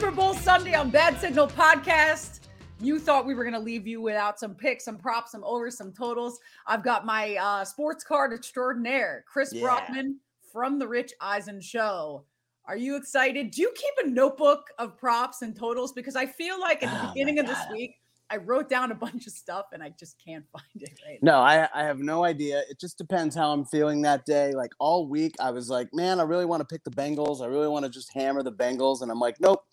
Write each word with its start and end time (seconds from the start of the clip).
Super 0.00 0.12
Bowl 0.12 0.32
Sunday 0.32 0.72
on 0.72 0.88
Bat 0.88 1.20
Signal 1.20 1.46
Podcast. 1.46 2.40
You 2.80 2.98
thought 2.98 3.26
we 3.26 3.34
were 3.34 3.44
going 3.44 3.52
to 3.52 3.60
leave 3.60 3.86
you 3.86 4.00
without 4.00 4.40
some 4.40 4.54
picks, 4.54 4.86
some 4.86 4.96
props, 4.96 5.32
some 5.32 5.44
overs, 5.44 5.76
some 5.76 5.92
totals. 5.92 6.40
I've 6.66 6.82
got 6.82 7.04
my 7.04 7.36
uh, 7.36 7.66
sports 7.66 8.02
card 8.02 8.32
extraordinaire, 8.32 9.26
Chris 9.30 9.52
Yeah. 9.52 9.60
Brockman 9.60 10.18
from 10.50 10.78
The 10.78 10.88
Rich 10.88 11.12
Eisen 11.20 11.60
Show. 11.60 12.24
Are 12.64 12.78
you 12.78 12.96
excited? 12.96 13.50
Do 13.50 13.60
you 13.60 13.70
keep 13.76 14.06
a 14.06 14.08
notebook 14.08 14.68
of 14.78 14.96
props 14.96 15.42
and 15.42 15.54
totals? 15.54 15.92
Because 15.92 16.16
I 16.16 16.24
feel 16.24 16.58
like 16.58 16.82
at 16.82 16.90
the 16.90 17.10
Oh 17.10 17.12
beginning 17.12 17.38
of 17.38 17.46
this 17.46 17.60
week, 17.70 17.96
I 18.30 18.36
wrote 18.36 18.68
down 18.68 18.92
a 18.92 18.94
bunch 18.94 19.26
of 19.26 19.32
stuff 19.32 19.66
and 19.72 19.82
I 19.82 19.92
just 19.98 20.16
can't 20.24 20.44
find 20.52 20.64
it 20.82 20.98
right 21.06 21.22
No, 21.22 21.38
I, 21.38 21.68
I 21.74 21.84
have 21.84 21.98
no 21.98 22.24
idea. 22.24 22.62
It 22.70 22.78
just 22.80 22.96
depends 22.96 23.34
how 23.34 23.52
I'm 23.52 23.64
feeling 23.64 24.02
that 24.02 24.24
day. 24.24 24.52
Like 24.52 24.72
all 24.78 25.08
week, 25.08 25.34
I 25.40 25.50
was 25.50 25.68
like, 25.68 25.88
man, 25.92 26.20
I 26.20 26.22
really 26.22 26.46
want 26.46 26.60
to 26.60 26.64
pick 26.64 26.84
the 26.84 26.90
Bengals. 26.90 27.42
I 27.42 27.46
really 27.46 27.68
want 27.68 27.84
to 27.84 27.90
just 27.90 28.12
hammer 28.14 28.42
the 28.42 28.52
Bengals. 28.52 29.02
And 29.02 29.10
I'm 29.10 29.20
like, 29.20 29.40
nope, 29.40 29.64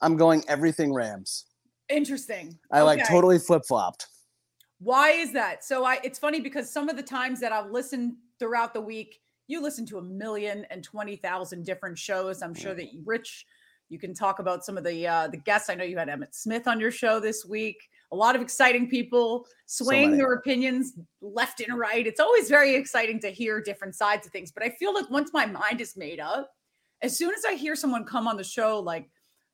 I'm 0.00 0.16
going 0.16 0.42
everything 0.48 0.92
Rams. 0.92 1.46
Interesting. 1.88 2.58
I 2.72 2.82
like 2.82 3.06
totally 3.06 3.38
flip 3.38 3.62
flopped. 3.66 4.06
Why 4.78 5.10
is 5.10 5.32
that? 5.32 5.64
So 5.64 5.84
I 5.84 5.98
it's 6.02 6.18
funny 6.18 6.40
because 6.40 6.70
some 6.70 6.88
of 6.88 6.96
the 6.96 7.02
times 7.02 7.40
that 7.40 7.52
I've 7.52 7.70
listened 7.70 8.14
throughout 8.38 8.74
the 8.74 8.80
week, 8.80 9.20
you 9.46 9.62
listen 9.62 9.86
to 9.86 9.98
a 9.98 10.02
million 10.02 10.66
and 10.70 10.82
twenty 10.82 11.16
thousand 11.16 11.64
different 11.64 11.98
shows. 11.98 12.42
I'm 12.42 12.54
sure 12.54 12.74
that 12.74 12.92
you, 12.92 13.02
Rich, 13.06 13.46
you 13.88 13.98
can 13.98 14.14
talk 14.14 14.38
about 14.38 14.64
some 14.64 14.76
of 14.76 14.84
the 14.84 15.06
uh 15.06 15.28
the 15.28 15.38
guests. 15.38 15.70
I 15.70 15.76
know 15.76 15.84
you 15.84 15.96
had 15.96 16.08
Emmitt 16.08 16.34
Smith 16.34 16.66
on 16.66 16.80
your 16.80 16.90
show 16.90 17.20
this 17.20 17.44
week. 17.44 17.78
A 18.12 18.16
lot 18.16 18.36
of 18.36 18.42
exciting 18.42 18.88
people 18.88 19.46
swaying 19.66 20.10
many. 20.10 20.22
their 20.22 20.32
opinions 20.34 20.94
left 21.20 21.60
and 21.60 21.78
right. 21.78 22.06
It's 22.06 22.20
always 22.20 22.48
very 22.48 22.74
exciting 22.74 23.20
to 23.20 23.30
hear 23.30 23.60
different 23.60 23.94
sides 23.94 24.26
of 24.26 24.32
things. 24.32 24.52
But 24.52 24.62
I 24.62 24.70
feel 24.70 24.94
like 24.94 25.10
once 25.10 25.30
my 25.32 25.46
mind 25.46 25.80
is 25.80 25.96
made 25.96 26.20
up, 26.20 26.50
as 27.02 27.16
soon 27.16 27.34
as 27.34 27.44
I 27.44 27.54
hear 27.54 27.74
someone 27.74 28.04
come 28.04 28.26
on 28.28 28.36
the 28.36 28.44
show, 28.44 28.80
like 28.80 29.08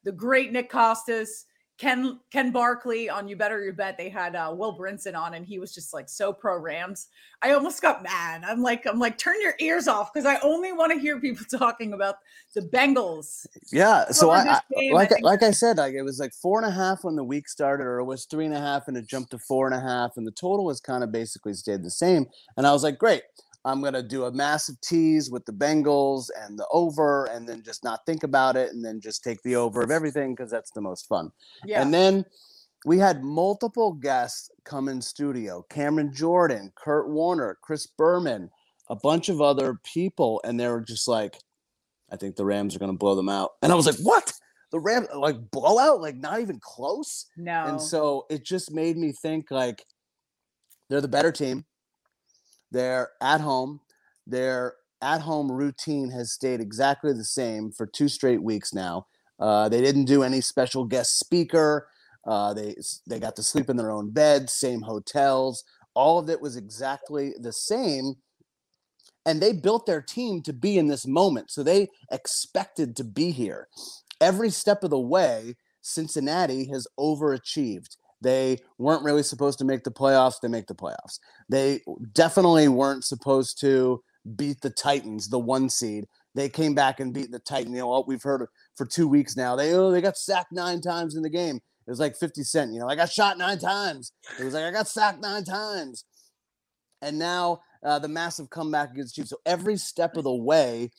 the 0.05 0.13
great 0.13 0.53
Nick 0.53 0.71
Costas, 0.71 1.47
Ken 1.83 2.21
Ken 2.31 2.53
Barkley 2.53 3.11
on 3.11 3.27
You 3.27 3.35
Better 3.35 3.65
You 3.65 3.73
Bet, 3.73 3.99
they 3.99 4.09
had 4.09 4.37
uh, 4.37 4.55
Will 4.57 4.79
Brinson 4.79 5.19
on, 5.19 5.35
and 5.35 5.45
he 5.45 5.59
was 5.59 5.75
just 5.75 5.93
like 5.93 6.09
so 6.09 6.33
pro 6.33 6.57
Rams. 6.57 7.09
I 7.43 7.55
almost 7.55 7.83
got 7.83 8.05
mad. 8.05 8.45
I'm 8.47 8.63
like, 8.63 8.87
I'm 8.87 9.01
like, 9.01 9.19
turn 9.19 9.35
your 9.41 9.55
ears 9.59 9.89
off 9.89 10.15
because 10.15 10.25
I 10.25 10.39
only 10.45 10.71
want 10.71 10.93
to 10.93 10.99
hear 11.01 11.19
people 11.19 11.45
talking 11.59 11.93
about 11.93 12.19
the 12.55 12.61
Bengals. 12.61 13.49
Yeah. 13.73 14.09
So 14.13 14.31
I, 14.31 14.61
I 14.77 14.93
like 14.93 15.11
I 15.11 15.17
like 15.23 15.43
I 15.43 15.51
said, 15.51 15.79
like 15.79 15.95
it 15.95 16.03
was 16.03 16.21
like 16.21 16.33
four 16.35 16.63
and 16.63 16.71
a 16.71 16.73
half 16.73 17.03
when 17.03 17.17
the 17.17 17.25
week 17.25 17.49
started, 17.49 17.83
or 17.83 17.99
it 17.99 18.05
was 18.05 18.27
three 18.27 18.47
and 18.47 18.55
a 18.55 18.61
half, 18.61 18.87
and 18.87 18.97
it 18.97 19.09
jumped 19.09 19.33
to 19.33 19.39
four 19.41 19.67
and 19.67 19.75
a 19.75 19.81
half, 19.81 20.13
and 20.17 20.25
the 20.25 20.31
total 20.31 20.69
has 20.69 20.81
kind 20.81 21.03
of 21.03 21.11
basically 21.11 21.53
stayed 21.53 21.83
the 21.83 21.91
same. 21.91 22.27
And 22.57 22.65
I 22.65 22.73
was 22.73 22.85
like, 22.85 22.97
great. 22.97 23.23
I'm 23.65 23.83
gonna 23.83 24.03
do 24.03 24.25
a 24.25 24.33
massive 24.33 24.81
tease 24.81 25.31
with 25.31 25.45
the 25.47 25.53
Bengals 25.53 26.31
and 26.41 26.59
the 26.59 26.67
over, 26.73 27.27
and 27.27 27.49
then 27.49 27.63
just 27.63 27.85
not 27.85 28.05
think 28.07 28.23
about 28.25 28.57
it, 28.57 28.73
and 28.73 28.85
then 28.85 29.01
just 29.01 29.23
take 29.23 29.43
the 29.43 29.57
over 29.57 29.83
of 29.83 29.91
everything 29.91 30.35
because 30.35 30.51
that's 30.51 30.71
the 30.73 30.81
most 30.81 31.07
fun. 31.09 31.31
Yeah, 31.65 31.83
And 31.83 31.93
then 31.95 32.25
we 32.85 32.99
had 32.99 33.23
multiple 33.23 33.93
guests 33.93 34.51
come 34.65 34.89
in 34.89 35.01
studio 35.01 35.65
Cameron 35.71 36.13
Jordan, 36.13 36.73
Kurt 36.75 37.09
Warner, 37.09 37.59
Chris 37.63 37.87
Berman, 37.87 38.51
a 38.89 38.97
bunch 38.97 39.29
of 39.29 39.41
other 39.41 39.79
people. 39.85 40.41
And 40.45 40.59
they 40.59 40.69
were 40.69 40.81
just 40.81 41.09
like, 41.09 41.37
I 42.11 42.17
think 42.17 42.37
the 42.37 42.45
Rams 42.45 42.75
are 42.75 42.79
going 42.79 42.93
to 42.93 42.99
blow 42.99 43.15
them 43.15 43.29
out. 43.29 43.53
And 43.63 43.73
I 43.73 43.75
was 43.75 43.87
like, 43.87 43.97
what? 44.03 44.33
The 44.71 44.81
Rams, 44.81 45.09
like 45.15 45.37
blowout? 45.51 46.01
Like 46.01 46.17
not 46.17 46.41
even 46.41 46.59
close? 46.61 47.27
no, 47.37 47.65
And 47.67 47.81
so 47.81 48.27
it 48.31 48.45
just 48.45 48.73
made 48.73 48.97
me 48.97 49.13
think 49.13 49.51
like 49.51 49.85
they're 50.89 51.01
the 51.01 51.09
better 51.09 51.33
team. 51.33 51.65
They're 52.73 53.11
at 53.21 53.41
home. 53.41 53.81
Their 54.27 54.75
at 55.03 55.21
home 55.21 55.51
routine 55.51 56.11
has 56.11 56.33
stayed 56.33 56.61
exactly 56.61 57.13
the 57.13 57.25
same 57.25 57.71
for 57.73 57.87
two 57.87 58.09
straight 58.09 58.43
weeks 58.43 58.73
now. 58.73 59.07
Uh, 59.39 59.69
they 59.69 59.81
didn't 59.81 60.05
do 60.05 60.23
any 60.23 60.41
special 60.41 60.85
guest 60.85 61.19
speaker. 61.19 61.89
Uh, 62.27 62.55
they 62.55 62.75
they 63.09 63.19
got 63.19 63.37
to 63.37 63.43
sleep 63.43 63.69
in 63.69 63.77
their 63.77 63.91
own 63.91 64.11
beds, 64.11 64.53
same 64.53 64.83
hotels. 64.83 65.65
All 65.95 66.19
of 66.19 66.31
it 66.31 66.41
was 66.41 66.57
exactly 66.57 67.35
the 67.39 67.53
same. 67.53 68.15
And 69.27 69.41
they 69.41 69.53
built 69.53 69.87
their 69.87 70.03
team 70.03 70.43
to 70.43 70.53
be 70.53 70.79
in 70.79 70.89
this 70.89 71.07
moment. 71.07 71.51
So 71.51 71.63
they 71.63 71.89
expected 72.11 72.97
to 72.97 73.05
be 73.05 73.31
here. 73.31 73.69
Every 74.21 74.51
step 74.51 74.83
of 74.83 74.91
the 74.91 74.99
way, 74.99 75.57
Cincinnati 75.83 76.69
has 76.73 76.87
overachieved. 76.99 77.97
They 78.23 78.59
weren't 78.79 79.05
really 79.05 79.23
supposed 79.23 79.59
to 79.59 79.65
make 79.65 79.83
the 79.83 79.91
playoffs. 79.91 80.41
They 80.41 80.49
make 80.49 80.69
the 80.69 80.75
playoffs. 80.75 81.19
They 81.49 81.81
definitely 82.13 82.69
weren't 82.69 83.05
supposed 83.05 83.61
to 83.61 84.03
beat 84.37 84.61
the 84.61 84.71
Titans, 84.71 85.29
the 85.29 85.39
one 85.39 85.69
seed. 85.69 86.07
They 86.35 86.49
came 86.49 86.75
back 86.75 87.01
and 87.01 87.13
beat 87.13 87.33
the 87.33 87.41
Titan. 87.41 87.73
You 87.73 87.81
know 87.81 87.89
what 87.89 88.09
we've 88.09 88.23
heard 88.23 88.47
for 88.77 88.87
two 88.87 89.09
weeks 89.09 89.37
now. 89.37 89.57
They 89.57 89.75
oh 89.75 89.91
they 89.91 90.01
got 90.01 90.17
sacked 90.17 90.53
nine 90.53 90.81
times 90.81 91.17
in 91.17 91.23
the 91.23 91.31
game. 91.31 91.57
It 91.57 91.91
was 91.91 92.01
like 92.01 92.17
50 92.17 92.45
Cent, 92.45 92.73
you 92.73 92.79
know, 92.79 92.89
I 92.89 92.95
got 92.95 93.11
shot 93.11 93.39
nine 93.39 93.59
times. 93.59 94.13
It 94.39 94.45
was 94.45 94.55
like 94.55 94.65
I 94.65 94.71
got 94.71 94.87
sacked 94.87 95.21
nine 95.21 95.45
times. 95.45 96.05
And 97.01 97.19
now 97.19 97.63
uh, 97.85 97.99
the 97.99 98.09
massive 98.09 98.51
comeback 98.51 98.93
against 98.93 99.17
Chiefs. 99.17 99.31
So 99.31 99.39
every 99.45 99.77
step 99.77 100.17
of 100.17 100.23
the 100.23 100.35
way, 100.35 100.91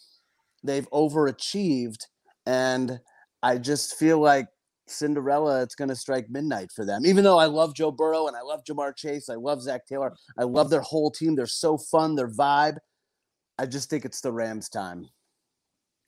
they've 0.62 0.89
overachieved. 0.91 2.06
And 2.45 3.00
I 3.41 3.57
just 3.57 3.95
feel 3.95 4.19
like 4.19 4.47
Cinderella, 4.93 5.61
it's 5.61 5.75
going 5.75 5.89
to 5.89 5.95
strike 5.95 6.29
midnight 6.29 6.71
for 6.71 6.85
them. 6.85 7.05
Even 7.05 7.23
though 7.23 7.37
I 7.37 7.45
love 7.45 7.73
Joe 7.73 7.91
Burrow 7.91 8.27
and 8.27 8.35
I 8.35 8.41
love 8.41 8.63
Ja'Marr 8.63 8.95
Chase, 8.95 9.29
I 9.29 9.35
love 9.35 9.61
Zac 9.61 9.85
Taylor, 9.85 10.13
I 10.37 10.43
love 10.43 10.69
their 10.69 10.81
whole 10.81 11.11
team. 11.11 11.35
They're 11.35 11.47
so 11.47 11.77
fun, 11.77 12.15
their 12.15 12.29
vibe. 12.29 12.77
I 13.59 13.65
just 13.65 13.89
think 13.89 14.05
it's 14.05 14.21
the 14.21 14.31
Rams' 14.31 14.69
time. 14.69 15.07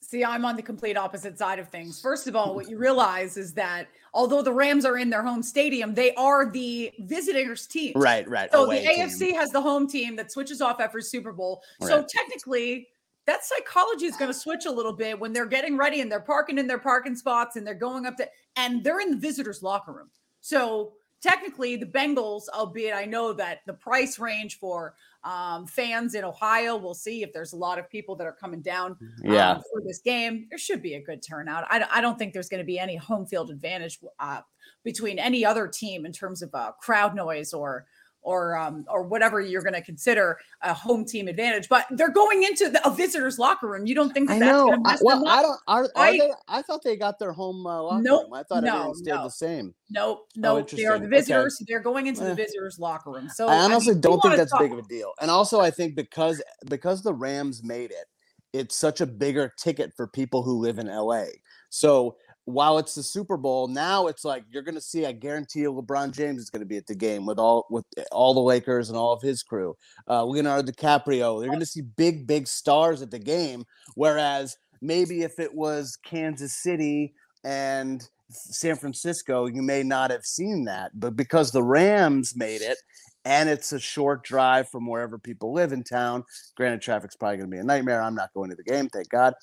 See, 0.02 0.24
I'm 0.24 0.46
on 0.46 0.56
the 0.56 0.62
complete 0.62 0.98
opposite 0.98 1.38
side 1.38 1.58
of 1.58 1.70
things. 1.70 2.00
First 2.00 2.28
of 2.28 2.36
all, 2.36 2.54
what 2.54 2.70
you 2.70 2.78
realize 2.78 3.38
is 3.38 3.54
that 3.54 3.88
although 4.14 4.44
the 4.44 4.54
Rams 4.54 4.86
are 4.86 5.00
in 5.00 5.10
their 5.10 5.24
home 5.24 5.42
stadium, 5.42 5.96
they 5.96 6.14
are 6.14 6.50
the 6.52 6.92
visitors 7.00 7.66
team. 7.66 7.94
Right, 7.96 8.28
right. 8.30 8.52
So 8.52 8.68
the 8.68 8.82
team. 8.82 9.00
AFC 9.00 9.34
has 9.34 9.50
the 9.50 9.62
home 9.62 9.88
team 9.88 10.16
that 10.18 10.32
switches 10.32 10.62
off 10.62 10.80
after 10.80 11.02
Super 11.02 11.32
Bowl. 11.32 11.64
So 11.82 12.06
technically, 12.08 12.88
that 13.28 13.44
psychology 13.44 14.06
is 14.06 14.16
going 14.18 14.32
to 14.32 14.38
switch 14.38 14.66
a 14.66 14.72
little 14.72 14.94
bit 14.94 15.20
when 15.20 15.34
they're 15.34 15.46
getting 15.46 15.78
ready 15.78 16.02
and 16.02 16.12
they're 16.12 16.20
parking 16.20 16.58
in 16.58 16.68
their 16.68 16.78
parking 16.80 17.16
spots 17.16 17.56
and 17.56 17.66
they're 17.66 17.74
going 17.74 18.06
up 18.06 18.16
to 18.18 18.28
and 18.56 18.84
they're 18.84 19.00
in 19.00 19.12
the 19.12 19.18
visitors 19.18 19.64
locker 19.64 19.92
room. 19.94 20.10
So 20.42 20.94
technically, 21.22 21.76
the 21.76 21.88
Bengals, 21.88 22.44
albeit 22.54 22.94
I 22.96 23.06
know 23.06 23.34
that 23.34 23.62
the 23.66 23.74
price 23.74 24.20
range 24.20 24.60
for 24.60 24.94
um, 25.24 25.66
fans 25.66 26.14
in 26.14 26.24
Ohio, 26.24 26.76
we'll 26.78 26.94
see 26.94 27.24
if 27.24 27.34
there's 27.34 27.54
a 27.54 27.58
lot 27.58 27.80
of 27.80 27.90
people 27.90 28.16
that 28.18 28.28
are 28.28 28.34
coming 28.40 28.62
down 28.62 28.96
Yeah. 29.24 29.54
um, 29.54 29.64
for 29.72 29.82
this 29.82 30.00
game. 30.00 30.46
There 30.50 30.60
should 30.60 30.84
be 30.84 30.94
a 30.94 31.02
good 31.02 31.24
turnout. 31.24 31.66
I, 31.72 31.80
don't- 31.80 31.92
I 31.92 32.00
don't 32.02 32.20
think 32.20 32.32
there's 32.32 32.50
going 32.50 32.60
to 32.62 32.66
be 32.66 32.78
any 32.78 32.96
home 32.96 33.26
field 33.26 33.50
advantage 33.50 33.98
uh, 34.20 34.42
between 34.84 35.18
any 35.18 35.44
other 35.44 35.68
team 35.68 36.06
in 36.06 36.12
terms 36.12 36.44
of 36.44 36.54
uh, 36.54 36.74
crowd 36.80 37.16
noise 37.16 37.54
or 37.54 37.88
or 38.26 38.58
um, 38.58 38.84
or 38.90 39.04
whatever 39.04 39.40
you're 39.40 39.62
going 39.62 39.74
to 39.76 39.82
consider 39.82 40.38
a 40.64 40.74
home 40.74 41.06
team 41.06 41.28
advantage. 41.28 41.70
But 41.70 41.86
they're 41.92 42.12
going 42.12 42.44
into 42.44 42.70
the, 42.70 42.86
a 42.86 42.94
visitor's 42.94 43.38
locker 43.40 43.68
room. 43.70 43.86
You 43.86 43.96
don't 43.96 44.12
think 44.14 44.28
that 44.28 44.36
I 44.36 44.40
that's 44.40 44.52
know. 44.52 44.66
going 44.68 44.84
to 44.84 44.90
I, 44.90 44.98
well, 45.02 45.28
up? 45.28 45.38
I 45.38 45.42
don't. 45.42 45.60
Are, 45.68 45.84
are 45.84 45.90
I- 45.96 46.12
they? 46.18 46.32
I 46.48 46.62
thought 46.64 46.84
they 46.84 46.98
got 46.98 47.20
their 47.20 47.32
home 47.32 47.66
uh, 47.66 47.82
locker 47.84 48.02
Nope, 48.04 48.24
room. 48.24 48.34
I 48.34 48.44
thought 48.44 48.64
no, 48.64 48.74
everything 48.76 48.96
stayed 48.96 49.12
no. 49.12 49.24
the 49.24 49.30
same. 49.30 49.76
Nope, 49.92 50.28
nope. 50.36 50.70
They 50.72 50.86
are 50.86 50.98
the 50.98 51.06
Okay. 51.06 51.16
visitors. 51.18 51.62
They're 51.68 51.80
going 51.80 52.08
into 52.08 52.24
Eh. 52.24 52.30
the 52.30 52.36
visitors' 52.36 52.80
locker 52.80 53.12
room. 53.12 53.30
So 53.30 53.48
I 53.48 53.58
honestly 53.58 53.94
mean, 53.94 54.02
don't 54.02 54.22
think 54.22 54.36
that's 54.36 54.52
talk- 54.52 54.62
big 54.62 54.74
of 54.74 54.80
a 54.80 54.84
deal. 54.84 55.12
And 55.22 55.30
also, 55.30 55.60
I 55.62 55.70
think 55.72 55.96
because 55.96 56.42
because 56.70 57.04
the 57.04 57.14
Rams 57.14 57.64
made 57.64 57.92
it, 57.92 58.06
it's 58.54 58.76
such 58.76 59.02
a 59.02 59.06
bigger 59.06 59.54
ticket 59.58 59.94
for 59.96 60.08
people 60.08 60.42
who 60.42 60.58
live 60.58 60.80
in 60.80 60.88
LA. 60.88 61.26
So 61.70 62.16
while 62.46 62.78
it's 62.78 62.94
the 62.94 63.04
Super 63.04 63.38
Bowl, 63.38 63.68
now 63.68 64.08
it's 64.08 64.24
like 64.24 64.44
you're 64.52 64.64
going 64.64 64.76
to 64.76 64.82
see. 64.82 65.06
I 65.06 65.12
guarantee 65.12 65.62
you, 65.62 65.74
LeBron 65.74 66.12
James 66.12 66.42
is 66.42 66.50
going 66.50 66.62
to 66.62 66.68
be 66.68 66.78
at 66.78 66.86
the 66.86 66.96
game 66.96 67.26
with 67.26 67.40
all 67.40 67.66
with 67.70 67.86
all 68.12 68.34
the 68.34 68.40
Lakers 68.40 68.90
and 68.90 68.98
all 68.98 69.14
of 69.14 69.22
his 69.22 69.42
crew. 69.42 69.76
Uh, 70.08 70.24
Leonardo 70.24 70.72
DiCaprio. 70.72 71.40
They're 71.40 71.50
going 71.50 71.60
to 71.60 71.66
see 71.66 71.82
big, 71.82 72.28
big 72.28 72.48
stars 72.48 73.02
at 73.02 73.12
the 73.12 73.20
game. 73.20 73.66
Whereas 73.96 74.58
maybe 74.82 75.24
if 75.24 75.40
it 75.40 75.54
was 75.54 75.98
Kansas 76.06 76.56
City 76.56 77.16
and 77.44 78.08
San 78.30 78.76
Francisco, 78.76 79.48
you 79.48 79.64
may 79.64 79.82
not 79.82 80.12
have 80.12 80.26
seen 80.26 80.66
that. 80.66 80.92
But 80.94 81.16
because 81.16 81.52
the 81.52 81.64
Rams 81.64 82.36
made 82.36 82.62
it, 82.62 82.78
and 83.26 83.50
it's 83.50 83.74
a 83.74 83.80
short 83.80 84.24
drive 84.24 84.70
from 84.70 84.88
wherever 84.88 85.18
people 85.18 85.52
live 85.52 85.74
in 85.74 85.84
town. 85.84 86.24
Granted, 86.56 86.82
traffic's 86.82 87.16
probably 87.16 87.38
going 87.38 87.50
to 87.50 87.56
be 87.56 87.60
a 87.60 87.64
nightmare. 87.64 88.04
I'm 88.04 88.14
not 88.14 88.32
going 88.36 88.52
to 88.52 88.56
the 88.56 88.64
game, 88.64 88.88
thank 88.88 89.10
God. 89.10 89.34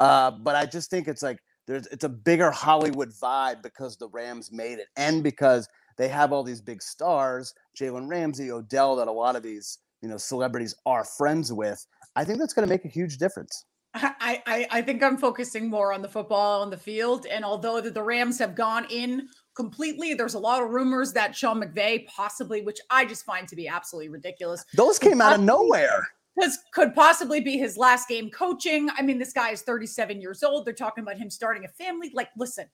Uh, 0.00 0.30
but 0.30 0.56
I 0.56 0.64
just 0.64 0.88
think 0.88 1.06
it's 1.06 1.22
like 1.22 1.38
there's 1.66 1.86
it's 1.88 2.04
a 2.04 2.08
bigger 2.08 2.50
Hollywood 2.50 3.10
vibe 3.10 3.62
because 3.62 3.96
the 3.96 4.08
Rams 4.08 4.52
made 4.52 4.78
it, 4.78 4.88
and 4.96 5.22
because 5.22 5.68
they 5.96 6.08
have 6.08 6.32
all 6.32 6.42
these 6.42 6.60
big 6.60 6.82
stars, 6.82 7.54
Jalen 7.78 8.08
Ramsey, 8.08 8.50
Odell, 8.50 8.96
that 8.96 9.08
a 9.08 9.12
lot 9.12 9.36
of 9.36 9.42
these 9.42 9.78
you 10.02 10.08
know 10.08 10.16
celebrities 10.16 10.74
are 10.86 11.04
friends 11.04 11.52
with. 11.52 11.84
I 12.14 12.24
think 12.24 12.38
that's 12.38 12.54
going 12.54 12.66
to 12.66 12.72
make 12.72 12.84
a 12.84 12.88
huge 12.88 13.18
difference. 13.18 13.64
I, 13.94 14.42
I 14.46 14.66
I 14.70 14.82
think 14.82 15.02
I'm 15.02 15.16
focusing 15.16 15.70
more 15.70 15.92
on 15.92 16.02
the 16.02 16.08
football 16.08 16.62
on 16.62 16.70
the 16.70 16.76
field. 16.76 17.26
And 17.26 17.44
although 17.44 17.80
the, 17.80 17.90
the 17.90 18.02
Rams 18.02 18.38
have 18.38 18.54
gone 18.54 18.86
in 18.90 19.28
completely, 19.54 20.14
there's 20.14 20.34
a 20.34 20.38
lot 20.38 20.62
of 20.62 20.70
rumors 20.70 21.12
that 21.14 21.34
Sean 21.34 21.60
McVay 21.60 22.06
possibly, 22.06 22.62
which 22.62 22.78
I 22.90 23.06
just 23.06 23.24
find 23.24 23.48
to 23.48 23.56
be 23.56 23.68
absolutely 23.68 24.10
ridiculous. 24.10 24.64
Those 24.74 24.98
came 24.98 25.20
out 25.20 25.34
of 25.34 25.40
nowhere. 25.40 26.06
This 26.36 26.58
could 26.72 26.94
possibly 26.94 27.40
be 27.40 27.56
his 27.56 27.78
last 27.78 28.08
game 28.08 28.30
coaching. 28.30 28.90
I 28.96 29.02
mean, 29.02 29.18
this 29.18 29.32
guy 29.32 29.50
is 29.50 29.62
37 29.62 30.20
years 30.20 30.42
old. 30.42 30.66
They're 30.66 30.74
talking 30.74 31.02
about 31.02 31.16
him 31.16 31.30
starting 31.30 31.64
a 31.64 31.68
family. 31.68 32.10
Like, 32.14 32.28
listen, 32.36 32.66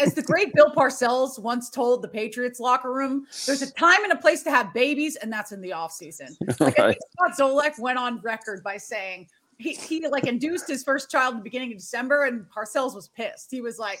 as 0.00 0.14
the 0.14 0.22
great 0.22 0.54
Bill 0.54 0.72
Parcells 0.74 1.38
once 1.38 1.68
told 1.70 2.02
the 2.02 2.08
Patriots 2.08 2.58
locker 2.58 2.92
room, 2.92 3.26
there's 3.44 3.62
a 3.62 3.70
time 3.72 4.02
and 4.02 4.12
a 4.12 4.16
place 4.16 4.42
to 4.44 4.50
have 4.50 4.72
babies, 4.72 5.16
and 5.16 5.32
that's 5.32 5.52
in 5.52 5.60
the 5.60 5.70
offseason. 5.70 6.36
Like, 6.60 6.78
right. 6.78 6.96
Scott 7.12 7.38
Zolak 7.38 7.78
went 7.78 7.98
on 7.98 8.20
record 8.20 8.62
by 8.64 8.78
saying 8.78 9.28
he, 9.58 9.74
he 9.74 10.08
like 10.08 10.26
induced 10.26 10.66
his 10.66 10.82
first 10.82 11.10
child 11.10 11.34
in 11.34 11.38
the 11.38 11.44
beginning 11.44 11.72
of 11.72 11.78
December, 11.78 12.24
and 12.24 12.46
Parcells 12.50 12.94
was 12.94 13.08
pissed. 13.08 13.50
He 13.50 13.60
was 13.60 13.78
like, 13.78 14.00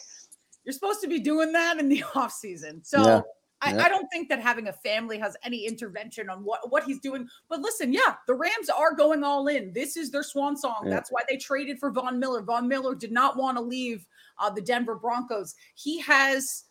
You're 0.64 0.72
supposed 0.72 1.02
to 1.02 1.08
be 1.08 1.20
doing 1.20 1.52
that 1.52 1.78
in 1.78 1.88
the 1.88 1.98
offseason. 2.14 2.86
So 2.86 3.02
yeah. 3.04 3.20
I, 3.62 3.76
I, 3.76 3.88
don't 3.88 4.06
think 4.08 4.28
that 4.28 4.40
having 4.40 4.68
a 4.68 4.72
family 4.72 5.18
has 5.18 5.36
any 5.42 5.66
intervention 5.66 6.28
on 6.28 6.44
what, 6.44 6.70
what 6.70 6.84
he's 6.84 7.00
doing. 7.00 7.26
But 7.48 7.60
listen, 7.60 7.92
yeah, 7.92 8.14
the 8.26 8.34
Rams 8.34 8.68
are 8.68 8.94
going 8.94 9.24
all 9.24 9.48
in. 9.48 9.72
This 9.72 9.96
is 9.96 10.10
their 10.10 10.22
swan 10.22 10.56
song. 10.56 10.86
That's 10.88 11.10
why 11.10 11.20
they 11.28 11.36
traded 11.36 11.78
for 11.78 11.90
Von 11.90 12.18
Miller. 12.18 12.42
Von 12.42 12.68
Miller 12.68 12.94
did 12.94 13.12
not 13.12 13.36
want 13.36 13.56
to 13.56 13.62
leave 13.62 14.06
uh, 14.38 14.50
the 14.50 14.60
Denver 14.60 14.94
Broncos. 14.94 15.54
He 15.74 16.00
has 16.00 16.64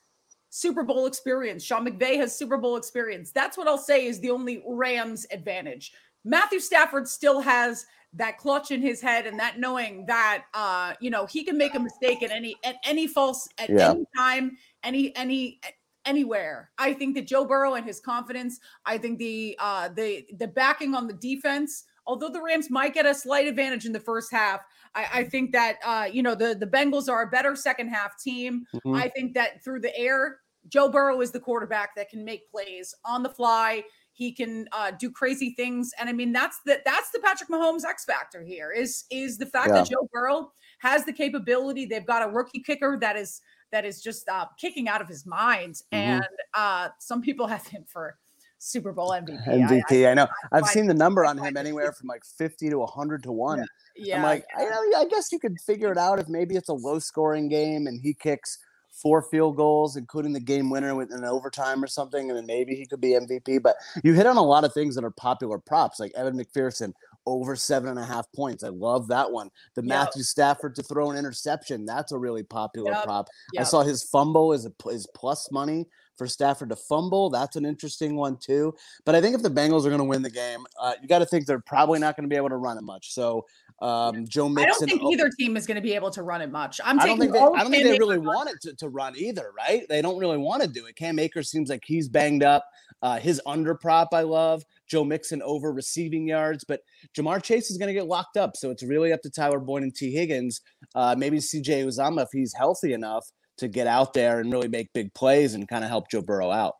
Super 0.49 0.83
Bowl 0.83 1.07
experience. 1.07 1.63
Sean 1.63 1.85
McVay 1.87 2.17
has 2.17 2.35
Super 2.35 2.57
Bowl 2.57 2.77
experience. 2.77 3.31
That's 3.31 3.57
what 3.57 3.67
I'll 3.67 3.77
say 3.77 4.05
is 4.05 4.19
the 4.19 4.31
only 4.31 4.63
Rams 4.67 5.25
advantage. 5.31 5.91
Matthew 6.23 6.59
Stafford 6.59 7.07
still 7.07 7.41
has 7.41 7.85
that 8.13 8.37
clutch 8.37 8.71
in 8.71 8.81
his 8.81 9.01
head 9.01 9.25
and 9.25 9.37
that 9.37 9.59
knowing 9.59 10.05
that 10.05 10.45
uh 10.53 10.93
you 11.01 11.09
know 11.09 11.25
he 11.25 11.43
can 11.43 11.57
make 11.57 11.75
a 11.75 11.79
mistake 11.79 12.23
at 12.23 12.31
any 12.31 12.55
at 12.63 12.77
any 12.85 13.07
false 13.07 13.49
at 13.57 13.69
yeah. 13.69 13.91
any 13.91 14.05
time 14.15 14.57
any 14.83 15.13
any 15.17 15.59
anywhere. 16.05 16.71
I 16.77 16.93
think 16.93 17.15
that 17.15 17.27
Joe 17.27 17.45
Burrow 17.45 17.73
and 17.75 17.85
his 17.85 17.99
confidence, 17.99 18.59
I 18.85 18.97
think 18.97 19.19
the 19.19 19.55
uh 19.59 19.89
the 19.89 20.25
the 20.37 20.47
backing 20.47 20.95
on 20.95 21.07
the 21.07 21.13
defense, 21.13 21.85
although 22.05 22.29
the 22.29 22.41
Rams 22.41 22.69
might 22.69 22.93
get 22.93 23.05
a 23.05 23.13
slight 23.13 23.47
advantage 23.47 23.85
in 23.85 23.91
the 23.91 23.99
first 23.99 24.31
half, 24.31 24.61
I, 24.93 25.07
I 25.13 25.23
think 25.23 25.51
that 25.51 25.77
uh 25.85 26.07
you 26.11 26.23
know 26.23 26.35
the 26.35 26.55
the 26.55 26.67
Bengals 26.67 27.09
are 27.09 27.23
a 27.23 27.29
better 27.29 27.55
second 27.55 27.89
half 27.89 28.19
team. 28.21 28.65
Mm-hmm. 28.73 28.95
I 28.95 29.09
think 29.09 29.33
that 29.33 29.63
through 29.63 29.81
the 29.81 29.95
air, 29.97 30.39
Joe 30.67 30.89
Burrow 30.89 31.21
is 31.21 31.31
the 31.31 31.39
quarterback 31.39 31.95
that 31.95 32.09
can 32.09 32.23
make 32.23 32.49
plays 32.49 32.93
on 33.05 33.23
the 33.23 33.29
fly. 33.29 33.83
He 34.13 34.31
can 34.31 34.67
uh, 34.71 34.91
do 34.91 35.11
crazy 35.11 35.53
things, 35.57 35.91
and 35.99 36.07
I 36.07 36.13
mean 36.13 36.31
that's 36.31 36.61
the 36.65 36.79
that's 36.85 37.11
the 37.11 37.19
Patrick 37.19 37.49
Mahomes 37.49 37.83
X 37.83 38.05
factor 38.05 38.43
here 38.43 38.71
is 38.71 39.03
is 39.11 39.37
the 39.37 39.45
fact 39.45 39.69
yeah. 39.69 39.73
that 39.73 39.89
Joe 39.89 40.07
Burrow 40.13 40.51
has 40.79 41.03
the 41.03 41.11
capability. 41.11 41.85
They've 41.85 42.05
got 42.05 42.27
a 42.27 42.31
rookie 42.31 42.61
kicker 42.61 42.97
that 43.01 43.17
is 43.17 43.41
that 43.71 43.85
is 43.85 44.01
just 44.01 44.27
uh, 44.29 44.45
kicking 44.57 44.87
out 44.87 45.01
of 45.01 45.07
his 45.07 45.25
mind. 45.25 45.75
Mm-hmm. 45.75 45.95
And 45.95 46.25
uh, 46.53 46.89
some 46.99 47.21
people 47.21 47.47
have 47.55 47.65
him 47.67 47.85
for 47.87 48.17
Super 48.59 48.91
Bowl 48.91 49.09
MVP. 49.09 49.45
MVP, 49.47 50.05
I, 50.05 50.09
I, 50.09 50.11
I 50.11 50.13
know. 50.13 50.27
I, 50.51 50.57
have 50.57 50.67
seen 50.67 50.87
the 50.87 50.93
number 50.93 51.25
on 51.25 51.37
him 51.37 51.57
anywhere 51.57 51.91
from 51.91 52.07
like 52.07 52.23
50 52.25 52.69
to 52.69 52.79
100 52.79 53.23
to 53.23 53.31
1. 53.31 53.59
Yeah. 53.59 53.65
yeah 53.97 54.17
I'm 54.17 54.23
like, 54.23 54.45
yeah. 54.57 54.65
I, 54.65 55.01
I 55.01 55.05
guess 55.05 55.31
you 55.31 55.39
could 55.39 55.59
figure 55.61 55.91
it 55.91 55.97
out 55.97 56.19
if 56.19 56.27
maybe 56.27 56.55
it's 56.55 56.69
a 56.69 56.73
low 56.73 56.99
scoring 56.99 57.49
game 57.49 57.87
and 57.87 57.99
he 58.01 58.13
kicks 58.13 58.57
four 58.95 59.21
field 59.21 59.57
goals, 59.57 59.97
including 59.97 60.33
the 60.33 60.39
game 60.39 60.69
winner 60.69 60.95
with 60.95 61.11
an 61.11 61.25
overtime 61.25 61.83
or 61.83 61.87
something, 61.87 62.29
and 62.29 62.37
then 62.37 62.45
maybe 62.45 62.75
he 62.75 62.85
could 62.85 63.01
be 63.01 63.09
MVP. 63.09 63.61
But 63.61 63.75
you 64.03 64.13
hit 64.13 64.25
on 64.25 64.37
a 64.37 64.41
lot 64.41 64.63
of 64.63 64.73
things 64.73 64.95
that 64.95 65.03
are 65.03 65.11
popular 65.11 65.59
props, 65.59 65.99
like 65.99 66.13
Evan 66.15 66.37
McPherson 66.37 66.93
over 67.25 67.55
seven 67.55 67.89
and 67.89 67.99
a 67.99 68.05
half 68.05 68.31
points. 68.33 68.63
I 68.63 68.69
love 68.69 69.07
that 69.07 69.31
one. 69.31 69.49
The 69.75 69.81
yep. 69.81 69.89
Matthew 69.89 70.23
Stafford 70.23 70.75
to 70.75 70.83
throw 70.83 71.11
an 71.11 71.17
interception. 71.17 71.85
That's 71.85 72.11
a 72.11 72.17
really 72.17 72.43
popular 72.43 72.91
yep. 72.91 73.03
prop. 73.03 73.27
Yep. 73.53 73.61
I 73.61 73.63
saw 73.63 73.83
his 73.83 74.03
fumble 74.03 74.53
is 74.53 74.65
a, 74.65 74.89
is 74.89 75.07
plus 75.13 75.51
money 75.51 75.87
for 76.17 76.27
Stafford 76.27 76.69
to 76.69 76.75
fumble. 76.75 77.29
That's 77.29 77.55
an 77.55 77.65
interesting 77.65 78.15
one 78.15 78.37
too. 78.37 78.73
But 79.05 79.15
I 79.15 79.21
think 79.21 79.35
if 79.35 79.41
the 79.41 79.49
Bengals 79.49 79.85
are 79.85 79.89
going 79.89 79.99
to 79.99 80.05
win 80.05 80.21
the 80.21 80.29
game, 80.29 80.65
uh, 80.79 80.93
you 81.01 81.07
got 81.07 81.19
to 81.19 81.25
think 81.25 81.45
they're 81.45 81.59
probably 81.59 81.99
not 81.99 82.15
going 82.15 82.23
to 82.23 82.33
be 82.33 82.37
able 82.37 82.49
to 82.49 82.57
run 82.57 82.77
it 82.77 82.83
much. 82.83 83.13
So 83.13 83.45
um, 83.81 84.25
Joe 84.27 84.47
Mixon. 84.47 84.89
I 84.89 84.93
don't 84.93 85.01
think 85.01 85.13
either 85.13 85.29
team 85.37 85.57
is 85.57 85.67
going 85.67 85.75
to 85.75 85.81
be 85.81 85.93
able 85.93 86.11
to 86.11 86.23
run 86.23 86.41
it 86.41 86.51
much. 86.51 86.79
I'm 86.83 86.99
I 86.99 87.05
don't 87.05 87.19
think 87.19 87.33
they, 87.33 87.39
I 87.39 87.41
don't 87.41 87.71
think 87.71 87.83
they 87.83 87.99
really 87.99 88.17
want 88.17 88.49
it 88.49 88.61
to, 88.61 88.75
to 88.75 88.89
run 88.89 89.15
either, 89.17 89.51
right? 89.57 89.85
They 89.89 90.01
don't 90.01 90.17
really 90.17 90.37
want 90.37 90.61
to 90.61 90.67
do 90.67 90.85
it. 90.85 90.95
Cam 90.95 91.19
Akers 91.19 91.49
seems 91.49 91.69
like 91.69 91.83
he's 91.85 92.07
banged 92.07 92.43
up. 92.43 92.65
Uh, 93.01 93.19
his 93.19 93.41
under 93.45 93.75
prop 93.75 94.13
I 94.13 94.21
love. 94.21 94.63
Joe 94.87 95.03
Mixon 95.03 95.41
over 95.41 95.73
receiving 95.73 96.27
yards, 96.27 96.63
but 96.63 96.81
Ja'Marr 97.17 97.43
Chase 97.43 97.69
is 97.69 97.77
going 97.77 97.87
to 97.87 97.93
get 97.93 98.07
locked 98.07 98.37
up. 98.37 98.55
So 98.55 98.71
it's 98.71 98.83
really 98.83 99.11
up 99.11 99.21
to 99.23 99.29
Tyler 99.29 99.59
Boyd 99.59 99.83
and 99.83 99.93
Tee 99.93 100.11
Higgins. 100.11 100.61
Uh, 100.93 101.15
maybe 101.17 101.37
CJ 101.37 101.85
Uzomah 101.85 102.23
if 102.23 102.29
he's 102.31 102.53
healthy 102.53 102.93
enough 102.93 103.29
to 103.57 103.67
get 103.67 103.87
out 103.87 104.13
there 104.13 104.39
and 104.39 104.51
really 104.51 104.67
make 104.67 104.91
big 104.93 105.13
plays 105.13 105.53
and 105.53 105.67
kind 105.67 105.83
of 105.83 105.89
help 105.89 106.09
Joe 106.09 106.21
Burrow 106.21 106.51
out. 106.51 106.75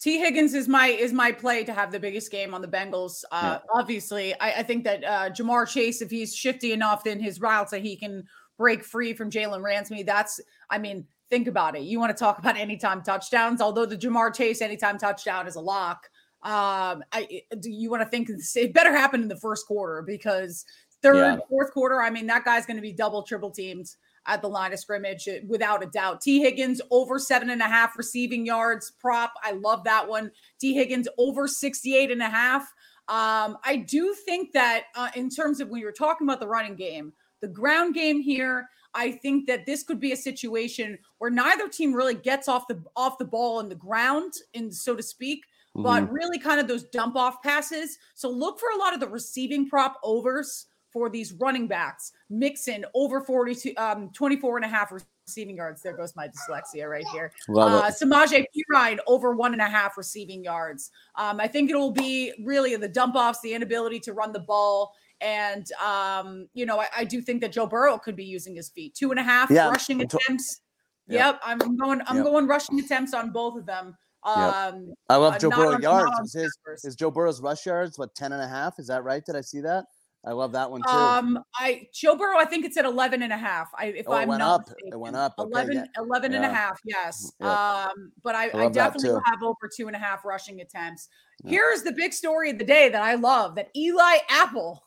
Tee 0.00 0.18
Higgins 0.18 0.54
is 0.54 0.66
my 0.66 0.86
is 0.86 1.12
my 1.12 1.30
play 1.30 1.62
to 1.62 1.74
have 1.74 1.92
the 1.92 2.00
biggest 2.00 2.30
game 2.30 2.54
on 2.54 2.62
the 2.62 2.68
Bengals. 2.68 3.22
Uh, 3.30 3.58
yeah. 3.58 3.78
Obviously, 3.78 4.32
I, 4.40 4.52
I, 4.52 4.62
think 4.62 4.82
that 4.84 5.04
uh, 5.04 5.28
Ja'Marr 5.30 5.68
Chase, 5.68 6.00
if 6.00 6.10
he's 6.10 6.34
shifty 6.34 6.72
enough 6.72 7.06
in 7.06 7.20
his 7.20 7.38
routes 7.38 7.70
that 7.72 7.82
he 7.82 7.96
can 7.96 8.24
break 8.56 8.82
free 8.82 9.12
from 9.12 9.30
Jalen 9.30 9.62
Ramsey, 9.62 10.02
that's 10.02 10.40
I 10.70 10.78
mean, 10.78 11.06
think 11.28 11.48
about 11.48 11.76
it. 11.76 11.82
You 11.82 12.00
want 12.00 12.16
to 12.16 12.18
talk 12.18 12.38
about 12.38 12.56
anytime 12.56 13.02
touchdowns? 13.02 13.60
Although 13.60 13.84
the 13.84 13.96
Ja'Marr 13.96 14.34
Chase 14.34 14.62
anytime 14.62 14.96
touchdown 14.96 15.46
is 15.46 15.56
a 15.56 15.60
lock. 15.60 16.08
Um, 16.42 17.04
I 17.12 17.42
do 17.60 17.70
you 17.70 17.90
want 17.90 18.02
to 18.02 18.08
think 18.08 18.30
it 18.30 18.72
better 18.72 18.96
happen 18.96 19.20
in 19.20 19.28
the 19.28 19.36
first 19.36 19.66
quarter 19.66 20.00
because 20.00 20.64
third, 21.02 21.16
yeah. 21.16 21.36
fourth 21.50 21.72
quarter, 21.72 22.00
I 22.00 22.08
mean, 22.08 22.26
that 22.28 22.46
guy's 22.46 22.64
going 22.64 22.78
to 22.78 22.82
be 22.82 22.92
double, 22.92 23.22
triple 23.22 23.50
teamed 23.50 23.94
at 24.30 24.42
the 24.42 24.48
line 24.48 24.72
of 24.72 24.78
scrimmage 24.78 25.26
uh, 25.28 25.38
without 25.46 25.82
a 25.82 25.86
doubt. 25.86 26.20
Tee 26.20 26.40
Higgins 26.40 26.80
over 26.90 27.18
seven 27.18 27.50
and 27.50 27.60
a 27.60 27.66
half 27.66 27.98
receiving 27.98 28.46
yards 28.46 28.92
prop. 28.92 29.34
I 29.42 29.52
love 29.52 29.84
that 29.84 30.08
one. 30.08 30.30
Tee 30.60 30.72
Higgins 30.72 31.08
over 31.18 31.48
68 31.48 32.12
and 32.12 32.22
a 32.22 32.30
half. 32.30 32.62
Um, 33.08 33.58
I 33.64 33.84
do 33.88 34.14
think 34.14 34.52
that 34.52 34.84
uh, 34.94 35.08
in 35.16 35.30
terms 35.30 35.60
of 35.60 35.68
when 35.68 35.80
you're 35.80 35.90
talking 35.90 36.26
about 36.26 36.38
the 36.38 36.46
running 36.46 36.76
game, 36.76 37.12
the 37.40 37.48
ground 37.48 37.94
game 37.94 38.20
here, 38.20 38.68
I 38.94 39.10
think 39.10 39.48
that 39.48 39.66
this 39.66 39.82
could 39.82 39.98
be 39.98 40.12
a 40.12 40.16
situation 40.16 40.96
where 41.18 41.30
neither 41.30 41.68
team 41.68 41.92
really 41.92 42.14
gets 42.14 42.46
off 42.46 42.68
the 42.68 42.80
off 42.94 43.18
the 43.18 43.24
ball 43.24 43.58
in 43.58 43.68
the 43.68 43.74
ground, 43.74 44.34
in 44.54 44.70
so 44.70 44.94
to 44.94 45.02
speak, 45.02 45.44
mm-hmm. 45.76 45.82
but 45.82 46.12
really 46.12 46.38
kind 46.38 46.60
of 46.60 46.68
those 46.68 46.84
dump 46.84 47.16
off 47.16 47.42
passes. 47.42 47.98
So 48.14 48.30
look 48.30 48.60
for 48.60 48.68
a 48.76 48.78
lot 48.78 48.94
of 48.94 49.00
the 49.00 49.08
receiving 49.08 49.68
prop 49.68 49.98
overs 50.04 50.66
for 50.92 51.08
these 51.08 51.32
running 51.34 51.66
backs. 51.66 52.12
Mixon 52.28 52.84
over 52.94 53.20
42, 53.20 53.72
um, 53.76 54.10
24 54.12 54.58
and 54.58 54.64
a 54.64 54.68
half 54.68 54.92
receiving 55.26 55.56
yards. 55.56 55.82
There 55.82 55.96
goes 55.96 56.14
my 56.16 56.28
dyslexia 56.28 56.88
right 56.88 57.06
here. 57.12 57.32
Love 57.48 57.84
uh, 57.84 57.90
Samaje 57.90 58.44
Perine 58.54 58.98
over 59.06 59.34
one 59.34 59.52
and 59.52 59.62
a 59.62 59.68
half 59.68 59.96
receiving 59.96 60.42
yards. 60.42 60.90
Um, 61.16 61.40
I 61.40 61.46
think 61.46 61.70
it 61.70 61.76
will 61.76 61.92
be 61.92 62.32
really 62.44 62.74
the 62.76 62.88
dump 62.88 63.14
offs, 63.14 63.40
the 63.42 63.52
inability 63.52 64.00
to 64.00 64.12
run 64.12 64.32
the 64.32 64.40
ball. 64.40 64.92
And 65.20 65.70
um, 65.72 66.48
you 66.54 66.66
know, 66.66 66.80
I, 66.80 66.86
I, 66.98 67.04
do 67.04 67.20
think 67.20 67.42
that 67.42 67.52
Joe 67.52 67.66
Burrow 67.66 67.98
could 67.98 68.16
be 68.16 68.24
using 68.24 68.56
his 68.56 68.70
feet. 68.70 68.94
Two 68.94 69.10
and 69.10 69.20
a 69.20 69.22
half 69.22 69.50
yeah. 69.50 69.68
rushing 69.68 70.00
attempts. 70.00 70.62
Yep, 71.08 71.40
I'm 71.44 71.76
going. 71.76 72.00
I'm 72.06 72.16
yep. 72.16 72.24
going 72.24 72.46
rushing 72.46 72.80
attempts 72.80 73.12
on 73.12 73.30
both 73.30 73.58
of 73.58 73.66
them. 73.66 73.96
Um, 74.22 74.86
yep. 74.88 74.96
I 75.08 75.16
love 75.16 75.34
uh, 75.34 75.38
Joe 75.38 75.50
Burrow 75.50 75.78
yards. 75.78 76.34
Is, 76.34 76.42
his, 76.42 76.84
is 76.84 76.94
Joe 76.94 77.10
Burrow's 77.10 77.40
rush 77.40 77.66
yards 77.66 77.98
what 77.98 78.14
10 78.14 78.32
and 78.32 78.42
a 78.42 78.48
half? 78.48 78.78
Is 78.78 78.86
that 78.88 79.02
right? 79.04 79.24
Did 79.24 79.36
I 79.36 79.40
see 79.40 79.60
that? 79.60 79.84
I 80.24 80.32
love 80.32 80.52
that 80.52 80.70
one 80.70 80.82
too. 80.82 80.88
Um, 80.88 81.42
I 81.54 81.86
Joe 81.94 82.14
Burrow, 82.14 82.36
I 82.38 82.44
think 82.44 82.66
it's 82.66 82.76
at 82.76 82.84
11 82.84 83.22
and 83.22 83.32
a 83.32 83.38
half. 83.38 83.70
I, 83.76 83.86
if 83.86 84.06
oh, 84.06 84.12
I'm 84.12 84.28
went 84.28 84.40
not 84.40 84.60
up. 84.60 84.60
Mistaken. 84.66 84.92
It 84.92 84.98
went 84.98 85.16
up. 85.16 85.34
Okay, 85.38 85.50
11, 85.50 85.76
yeah. 85.76 85.84
11 85.96 86.34
and 86.34 86.44
yeah. 86.44 86.50
a 86.50 86.54
half. 86.54 86.80
Yes. 86.84 87.32
Yeah. 87.40 87.86
Um, 87.86 88.12
but 88.22 88.34
I, 88.34 88.48
I, 88.50 88.66
I 88.66 88.68
definitely 88.68 89.18
have 89.24 89.42
over 89.42 89.70
two 89.74 89.86
and 89.86 89.96
a 89.96 89.98
half 89.98 90.24
rushing 90.24 90.60
attempts. 90.60 91.08
Here's 91.46 91.82
the 91.82 91.92
big 91.92 92.12
story 92.12 92.50
of 92.50 92.58
the 92.58 92.64
day 92.64 92.90
that 92.90 93.02
I 93.02 93.14
love 93.14 93.54
that 93.54 93.70
Eli 93.74 94.18
Apple, 94.28 94.84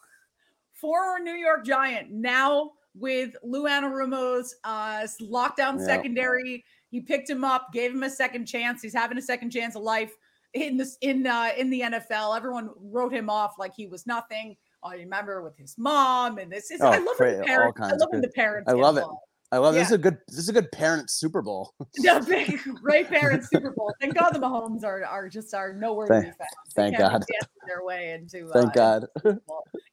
former 0.73 1.23
New 1.23 1.33
York 1.33 1.65
Giant, 1.65 2.11
now 2.11 2.71
with 2.93 3.35
Lou 3.43 3.63
Anarumo's 3.63 4.55
uh, 4.63 5.07
lockdown 5.19 5.83
secondary. 5.83 6.63
He 6.89 7.01
picked 7.01 7.27
him 7.27 7.43
up, 7.43 7.73
gave 7.73 7.91
him 7.91 8.03
a 8.03 8.09
second 8.09 8.45
chance. 8.45 8.83
He's 8.83 8.93
having 8.93 9.17
a 9.17 9.21
second 9.21 9.49
chance 9.49 9.75
of 9.75 9.81
life 9.81 10.15
in 10.53 10.77
this 10.77 10.97
in 11.01 11.25
uh, 11.25 11.49
in 11.57 11.71
the 11.71 11.81
NFL. 11.81 12.37
Everyone 12.37 12.69
wrote 12.77 13.13
him 13.13 13.31
off 13.31 13.55
like 13.57 13.73
he 13.75 13.87
was 13.87 14.05
nothing. 14.05 14.55
I 14.83 14.95
remember 14.95 15.41
with 15.41 15.57
his 15.57 15.75
mom 15.77 16.37
and 16.37 16.51
this 16.51 16.71
is 16.71 16.81
oh, 16.81 16.87
I 16.87 16.97
love 16.97 17.19
when 17.19 17.37
the 17.39 17.43
parents. 17.45 17.79
I 17.81 17.91
love 17.91 18.09
when 18.09 18.21
the 18.21 18.29
parents. 18.29 18.69
I 18.69 18.73
love 18.73 18.97
it. 18.97 19.05
I 19.53 19.57
love 19.57 19.75
yeah. 19.75 19.81
this. 19.81 19.89
Is 19.89 19.93
a 19.93 19.97
good. 19.99 20.17
This 20.27 20.39
is 20.39 20.49
a 20.49 20.53
good 20.53 20.71
parent 20.71 21.11
Super 21.11 21.43
Bowl. 21.43 21.75
yeah, 21.99 22.17
big, 22.17 22.59
great 22.81 23.07
parent 23.07 23.43
Super 23.43 23.69
Bowl. 23.69 23.93
Thank 24.01 24.15
God 24.15 24.31
the 24.31 24.39
Mahomes 24.39 24.83
are 24.83 25.05
are 25.05 25.29
just 25.29 25.53
are 25.53 25.73
nowhere 25.73 26.07
to 26.07 26.21
be 26.21 26.25
found. 26.25 26.49
Thank 26.75 26.97
God. 26.97 27.23
Their 27.67 27.85
way 27.85 28.13
into. 28.13 28.49
Thank 28.53 28.75
uh, 28.75 29.01
God. 29.21 29.39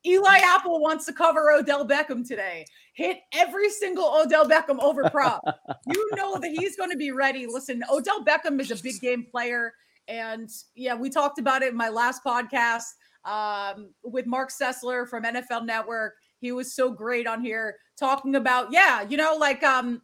Eli 0.07 0.39
Apple 0.39 0.81
wants 0.81 1.05
to 1.07 1.13
cover 1.13 1.53
Odell 1.53 1.87
Beckham 1.87 2.27
today. 2.27 2.65
Hit 2.95 3.19
every 3.35 3.69
single 3.69 4.07
Odell 4.07 4.49
Beckham 4.49 4.83
over 4.83 5.11
prop. 5.11 5.45
you 5.87 6.11
know 6.15 6.39
that 6.39 6.53
he's 6.53 6.77
going 6.77 6.91
to 6.91 6.97
be 6.97 7.11
ready. 7.11 7.47
Listen, 7.47 7.85
Odell 7.93 8.25
Beckham 8.25 8.59
is 8.61 8.71
a 8.71 8.83
big 8.83 8.99
game 8.99 9.27
player, 9.31 9.75
and 10.09 10.49
yeah, 10.75 10.95
we 10.95 11.11
talked 11.11 11.39
about 11.39 11.61
it 11.61 11.69
in 11.69 11.77
my 11.77 11.91
last 11.91 12.25
podcast 12.25 12.95
um, 13.25 13.91
with 14.03 14.27
Marc 14.27 14.51
Sessler 14.51 15.09
from 15.09 15.25
NFL 15.25 15.67
Network. 15.67 16.15
He 16.39 16.53
was 16.53 16.75
so 16.75 16.91
great 16.91 17.27
on 17.27 17.43
here 17.43 17.77
talking 17.99 18.35
about, 18.35 18.73
yeah, 18.73 19.03
you 19.03 19.19
know, 19.19 19.37
like 19.39 19.63
um, 19.63 20.01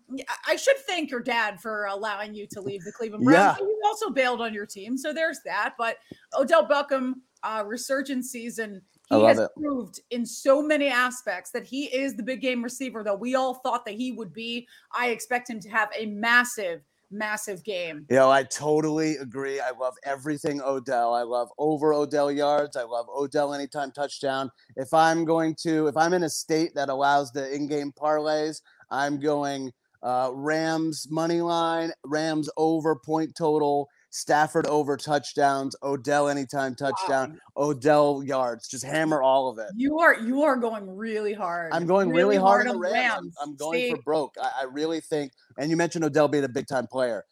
I 0.47 0.57
should 0.57 0.77
thank 0.87 1.11
your 1.11 1.21
dad 1.21 1.61
for 1.63 1.87
allowing 1.87 2.35
you 2.35 2.47
to 2.51 2.61
leave 2.61 2.85
the 2.85 2.93
Cleveland 2.93 3.25
Browns. 3.25 3.57
Yeah. 3.59 3.67
You 3.67 3.81
also 3.87 4.11
bailed 4.11 4.43
on 4.43 4.53
your 4.53 4.67
team, 4.67 4.99
so 4.99 5.15
there's 5.15 5.41
that. 5.47 5.75
But 5.79 5.97
Odell 6.39 6.67
Beckham 6.69 7.15
uh, 7.43 7.65
resurgence 7.67 8.31
season 8.31 8.83
He 9.09 9.23
has 9.23 9.39
it. 9.39 9.51
proved 9.57 10.01
in 10.11 10.27
so 10.27 10.61
many 10.61 10.89
aspects 10.89 11.51
that 11.53 11.65
he 11.65 11.85
is 11.87 12.17
the 12.17 12.23
big 12.23 12.43
game 12.43 12.63
receiver 12.63 13.03
that 13.05 13.19
we 13.19 13.35
all 13.35 13.55
thought 13.55 13.87
that 13.87 13.95
he 13.95 14.13
would 14.13 14.33
be. 14.33 14.67
I 14.93 15.09
expect 15.09 15.49
him 15.49 15.61
to 15.61 15.69
have 15.71 15.89
a 15.97 16.07
massive 16.07 16.83
massive 17.11 17.63
game. 17.65 18.07
You 18.11 18.17
know, 18.17 18.31
I 18.31 18.43
totally 18.43 19.17
agree. 19.17 19.61
I 19.61 19.71
love 19.79 19.95
everything 20.05 20.61
Odell. 20.61 21.15
I 21.15 21.23
love 21.23 21.49
over 21.59 21.93
Odell 21.93 22.31
yards. 22.31 22.77
I 22.77 22.83
love 22.83 23.07
Odell 23.09 23.55
anytime 23.55 23.93
touchdown. 23.93 24.51
If 24.77 24.93
I'm 24.93 25.25
going 25.25 25.55
to, 25.63 25.87
if 25.87 25.97
I'm 25.97 26.13
in 26.13 26.23
a 26.25 26.31
state 26.31 26.75
that 26.75 26.89
allows 26.89 27.33
the 27.33 27.53
in-game 27.55 27.93
parlays, 27.93 28.63
I'm 28.91 29.19
going 29.21 29.73
uh, 30.03 30.31
Rams 30.33 31.09
money 31.11 31.41
line, 31.41 31.93
Rams 32.05 32.49
over 32.57 32.97
point 32.97 33.35
total, 33.37 33.89
Stafford 34.17 34.67
over 34.67 34.97
touchdowns, 34.97 35.77
Odell 35.83 36.29
anytime 36.29 36.75
touchdown, 36.75 37.39
wow. 37.55 37.69
Odell 37.69 38.23
yards. 38.25 38.67
Just 38.67 38.83
hammer 38.83 39.21
all 39.21 39.51
of 39.51 39.59
it. 39.59 39.67
You 39.77 39.99
are 39.99 40.19
you 40.19 40.43
are 40.43 40.57
going 40.57 40.89
really 40.89 41.35
hard. 41.35 41.71
I'm 41.75 41.87
going 41.87 42.09
really, 42.09 42.23
really 42.23 42.37
hard, 42.37 42.67
hard 42.67 42.69
on 42.69 42.75
the 42.77 42.81
Rams. 42.81 42.97
Rams. 42.97 43.37
I'm, 43.43 43.51
I'm, 43.51 43.57
going 43.57 43.95
for 43.95 44.03
broke. 44.03 44.35
I, 44.43 44.63
I, 44.63 44.65
really 44.73 45.01
think, 45.01 45.33
and 45.59 45.71
you 45.71 45.77
mentioned 45.77 46.03
Odell 46.03 46.29
being 46.29 46.45
a 46.45 46.49
big 46.49 46.67
time 46.67 46.87
player. 46.87 47.25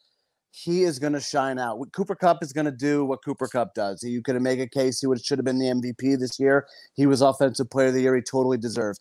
He 0.51 0.83
is 0.83 0.99
going 0.99 1.13
to 1.13 1.19
shine 1.19 1.57
out. 1.57 1.79
Cooper 1.91 2.15
Kupp 2.15 2.43
is 2.43 2.53
going 2.53 2.65
to 2.65 2.71
do 2.71 3.03
what 3.03 3.23
Cooper 3.25 3.47
Kupp 3.47 3.73
does. 3.73 4.03
You 4.03 4.21
could 4.21 4.39
make 4.41 4.59
a 4.59 4.67
case 4.67 5.01
he 5.01 5.07
would 5.07 5.25
should 5.25 5.39
have 5.39 5.45
been 5.45 5.57
the 5.57 5.65
MVP 5.65 6.19
this 6.19 6.39
year. 6.39 6.67
He 6.93 7.07
was 7.07 7.21
offensive 7.21 7.69
player 7.71 7.87
of 7.87 7.95
the 7.95 8.01
year. 8.01 8.15
He 8.15 8.21
totally 8.21 8.59
deserved. 8.59 8.99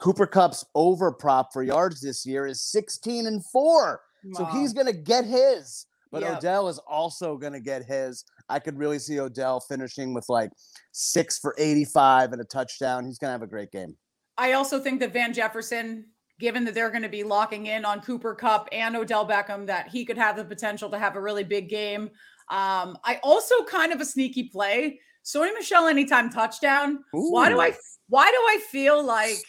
Cooper 0.00 0.26
Kupp's 0.26 0.64
over 0.74 1.12
prop 1.12 1.52
for 1.52 1.62
yards 1.62 2.00
this 2.00 2.26
year 2.26 2.48
is 2.48 2.60
16 2.60 3.28
and 3.28 3.46
4. 3.46 4.00
Wow. 4.24 4.38
So 4.38 4.44
he's 4.58 4.72
going 4.72 4.88
to 4.88 4.92
get 4.92 5.24
his. 5.24 5.86
But 6.12 6.22
yep. 6.22 6.36
Odell 6.36 6.68
is 6.68 6.78
also 6.78 7.38
going 7.38 7.54
to 7.54 7.60
get 7.60 7.84
his. 7.84 8.24
I 8.48 8.58
could 8.58 8.78
really 8.78 8.98
see 8.98 9.18
Odell 9.18 9.60
finishing 9.60 10.12
with 10.12 10.28
like 10.28 10.50
six 10.92 11.38
for 11.38 11.54
85 11.58 12.32
and 12.32 12.42
a 12.42 12.44
touchdown. 12.44 13.06
He's 13.06 13.18
going 13.18 13.30
to 13.30 13.32
have 13.32 13.42
a 13.42 13.46
great 13.46 13.72
game. 13.72 13.96
I 14.36 14.52
also 14.52 14.78
think 14.78 15.00
that 15.00 15.14
Van 15.14 15.32
Jefferson, 15.32 16.06
given 16.38 16.64
that 16.66 16.74
they're 16.74 16.90
going 16.90 17.02
to 17.02 17.08
be 17.08 17.24
locking 17.24 17.66
in 17.66 17.86
on 17.86 18.02
Cooper 18.02 18.34
Kupp 18.34 18.68
and 18.72 18.94
Odell 18.94 19.26
Beckham, 19.26 19.66
that 19.66 19.88
he 19.88 20.04
could 20.04 20.18
have 20.18 20.36
the 20.36 20.44
potential 20.44 20.90
to 20.90 20.98
have 20.98 21.16
a 21.16 21.20
really 21.20 21.44
big 21.44 21.70
game. 21.70 22.10
Um, 22.50 22.98
I 23.04 23.18
also 23.22 23.64
kind 23.64 23.92
of 23.92 24.00
a 24.00 24.04
sneaky 24.04 24.44
play. 24.44 25.00
Sony 25.24 25.54
Michel 25.54 25.86
anytime 25.86 26.28
touchdown. 26.28 26.98
Ooh. 27.16 27.32
Why 27.32 27.48
do 27.48 27.60
I 27.60 27.74
why 28.08 28.26
do 28.26 28.36
I 28.36 28.60
feel 28.70 29.02
like 29.02 29.42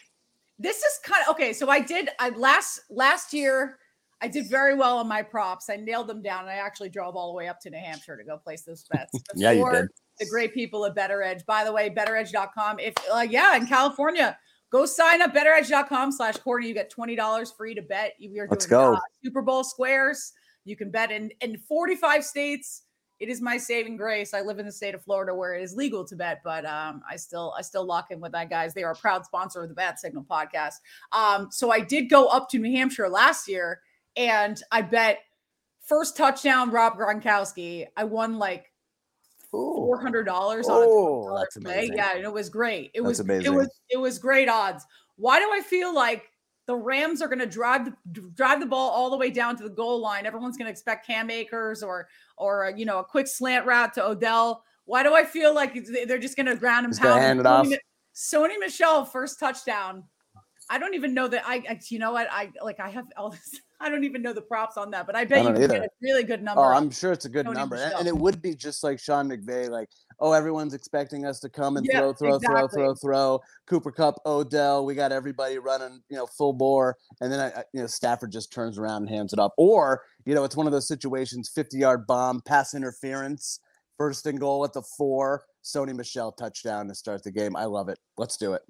this 0.59 0.77
is 0.77 0.99
kind 1.03 1.21
of 1.27 1.35
okay. 1.35 1.51
So 1.51 1.69
I 1.69 1.79
did 1.79 2.09
I 2.19 2.29
last 2.29 2.81
last 2.89 3.33
year 3.33 3.79
I 4.23 4.27
did 4.27 4.47
very 4.49 4.73
well 4.73 4.99
on 4.99 5.07
my 5.09 5.21
props. 5.21 5.69
I 5.69 5.75
nailed 5.75 6.07
them 6.07 6.21
down. 6.21 6.45
I 6.45 6.53
actually 6.53 6.87
drove 6.87 7.17
all 7.17 7.33
the 7.33 7.35
way 7.35 7.49
up 7.49 7.59
to 7.59 7.69
New 7.69 7.77
Hampshire 7.77 8.15
to 8.15 8.23
go 8.23 8.37
place 8.37 8.61
those 8.61 8.85
bets. 8.89 9.11
yeah, 9.35 9.51
you 9.51 9.69
did. 9.69 9.89
The 10.17 10.25
great 10.27 10.53
people 10.53 10.85
at 10.85 10.95
Better 10.95 11.21
Edge. 11.21 11.45
By 11.45 11.65
the 11.65 11.73
way, 11.73 11.89
betteredge.com. 11.89 12.79
If 12.79 12.93
uh, 13.13 13.27
yeah, 13.29 13.57
in 13.57 13.67
California, 13.67 14.37
go 14.71 14.85
sign 14.85 15.21
up 15.21 15.33
betteredge.com 15.33 16.13
slash 16.13 16.37
Courtney. 16.37 16.69
You 16.69 16.73
get 16.73 16.89
$20 16.89 17.57
free 17.57 17.75
to 17.75 17.81
bet. 17.81 18.13
We 18.17 18.39
are 18.39 18.47
Let's 18.49 18.65
doing 18.65 18.79
go. 18.79 18.93
Uh, 18.93 18.99
Super 19.21 19.41
Bowl 19.41 19.65
squares. 19.65 20.31
You 20.63 20.77
can 20.77 20.89
bet 20.89 21.11
in 21.11 21.29
in 21.41 21.57
45 21.57 22.23
states 22.23 22.83
it 23.19 23.27
is 23.27 23.41
my 23.41 23.57
saving 23.57 23.97
grace. 23.97 24.33
I 24.33 24.39
live 24.39 24.59
in 24.59 24.65
the 24.65 24.71
state 24.71 24.95
of 24.95 25.03
Florida 25.03 25.35
where 25.35 25.53
it 25.53 25.63
is 25.63 25.75
legal 25.75 26.05
to 26.05 26.15
bet, 26.15 26.39
but 26.45 26.65
um, 26.65 27.01
I 27.09 27.17
still 27.17 27.53
I 27.57 27.61
still 27.61 27.85
lock 27.85 28.11
in 28.11 28.21
with 28.21 28.31
that 28.31 28.49
guys. 28.49 28.73
They 28.73 28.83
are 28.83 28.93
a 28.93 28.95
proud 28.95 29.25
sponsor 29.25 29.63
of 29.63 29.69
the 29.69 29.75
Bat 29.75 29.99
Signal 29.99 30.25
podcast. 30.29 30.75
Um, 31.11 31.49
so 31.51 31.71
I 31.71 31.81
did 31.81 32.09
go 32.09 32.27
up 32.27 32.49
to 32.51 32.59
New 32.59 32.71
Hampshire 32.71 33.09
last 33.09 33.49
year 33.49 33.81
and 34.15 34.61
I 34.71 34.81
bet 34.81 35.19
first 35.85 36.17
touchdown 36.17 36.71
Rob 36.71 36.97
Gronkowski. 36.97 37.87
I 37.95 38.03
won 38.03 38.37
like 38.37 38.71
four 39.51 40.01
hundred 40.01 40.23
dollars 40.23 40.67
on 40.67 40.83
oh, 40.85 41.37
that's 41.37 41.57
amazing. 41.57 41.97
Yeah, 41.97 42.15
and 42.15 42.23
it 42.23 42.33
was 42.33 42.49
great. 42.49 42.91
It 42.93 43.01
that's 43.01 43.07
was 43.07 43.19
amazing. 43.19 43.45
it 43.45 43.55
was 43.55 43.69
it 43.89 43.97
was 43.97 44.19
great 44.19 44.49
odds. 44.49 44.85
Why 45.15 45.39
do 45.39 45.49
I 45.53 45.61
feel 45.61 45.93
like 45.93 46.23
the 46.65 46.75
Rams 46.75 47.21
are 47.21 47.27
going 47.27 47.39
to 47.39 47.45
drive 47.45 47.85
the 47.85 48.21
drive 48.35 48.59
the 48.59 48.65
ball 48.65 48.89
all 48.89 49.09
the 49.09 49.17
way 49.17 49.29
down 49.29 49.57
to 49.57 49.63
the 49.63 49.69
goal 49.69 49.99
line. 49.99 50.25
Everyone's 50.25 50.57
going 50.57 50.67
to 50.67 50.71
expect 50.71 51.05
Cam 51.05 51.29
Akers 51.29 51.83
or 51.83 52.07
or 52.37 52.67
uh, 52.67 52.75
you 52.75 52.85
know 52.85 52.99
a 52.99 53.03
quick 53.03 53.27
slant 53.27 53.65
route 53.65 53.93
to 53.95 54.05
Odell. 54.05 54.63
Why 54.85 55.03
do 55.03 55.13
I 55.13 55.23
feel 55.23 55.53
like 55.53 55.77
they're 56.07 56.17
just 56.17 56.35
going 56.35 56.45
to 56.45 56.55
ground 56.55 56.85
and 56.85 56.97
pound? 56.97 57.21
Hand 57.21 57.39
it 57.39 57.45
off. 57.45 57.67
Sony 58.15 58.59
Michel 58.59 59.05
first 59.05 59.39
touchdown. 59.39 60.03
I 60.69 60.77
don't 60.77 60.93
even 60.93 61.13
know 61.13 61.27
that 61.27 61.43
I, 61.45 61.63
I, 61.69 61.79
you 61.89 61.99
know 61.99 62.13
what 62.13 62.27
I 62.31 62.51
like 62.61 62.79
I 62.79 62.89
have 62.89 63.05
all 63.17 63.29
this 63.31 63.59
I 63.83 63.89
don't 63.89 64.03
even 64.03 64.21
know 64.21 64.33
the 64.33 64.41
props 64.41 64.77
on 64.77 64.91
that 64.91 65.05
but 65.05 65.15
I 65.15 65.25
bet 65.25 65.45
I 65.45 65.49
you 65.49 65.55
can 65.55 65.67
get 65.67 65.83
a 65.83 65.89
really 66.01 66.23
good 66.23 66.39
oh, 66.41 66.43
number. 66.43 66.61
Oh, 66.61 66.73
I'm 66.73 66.89
sure 66.89 67.11
it's 67.11 67.25
a 67.25 67.29
good 67.29 67.47
number. 67.47 67.75
And, 67.75 67.93
and, 67.93 68.07
it 68.07 68.15
would 68.15 68.41
be 68.41 68.55
just 68.55 68.83
like 68.83 68.99
Sean 68.99 69.29
McVay 69.29 69.69
like 69.69 69.89
oh 70.19 70.31
everyone's 70.31 70.73
expecting 70.73 71.25
us 71.25 71.39
to 71.41 71.49
come 71.49 71.77
and 71.77 71.87
throw 71.91 72.13
throw 72.13 72.35
exactly. 72.35 72.57
throw 72.57 72.67
throw 72.67 72.95
throw 72.95 73.41
Cooper 73.67 73.91
Kupp, 73.91 74.19
Odell 74.25 74.85
we 74.85 74.95
got 74.95 75.11
everybody 75.11 75.57
running 75.57 76.01
you 76.09 76.17
know 76.17 76.25
full 76.25 76.53
bore 76.53 76.97
and 77.21 77.31
then 77.31 77.39
I, 77.39 77.63
you 77.73 77.81
know 77.81 77.87
Stafford 77.87 78.31
just 78.31 78.51
turns 78.51 78.77
around 78.77 79.03
and 79.03 79.09
hands 79.09 79.33
it 79.33 79.39
up 79.39 79.53
or 79.57 80.03
you 80.25 80.33
know 80.33 80.43
it's 80.43 80.55
one 80.55 80.65
of 80.65 80.73
those 80.73 80.87
situations 80.87 81.51
50 81.53 81.77
yard 81.77 82.07
bomb 82.07 82.41
pass 82.41 82.73
interference 82.73 83.59
first 83.97 84.25
and 84.25 84.39
goal 84.39 84.63
at 84.63 84.73
the 84.73 84.81
4 84.97 85.43
Sony 85.63 85.95
Michel 85.95 86.31
touchdown 86.31 86.87
to 86.87 86.95
start 86.95 87.23
the 87.23 87.31
game. 87.31 87.55
I 87.55 87.65
love 87.65 87.89
it. 87.89 87.97
Let's 88.17 88.37
do 88.37 88.53
it. 88.53 88.61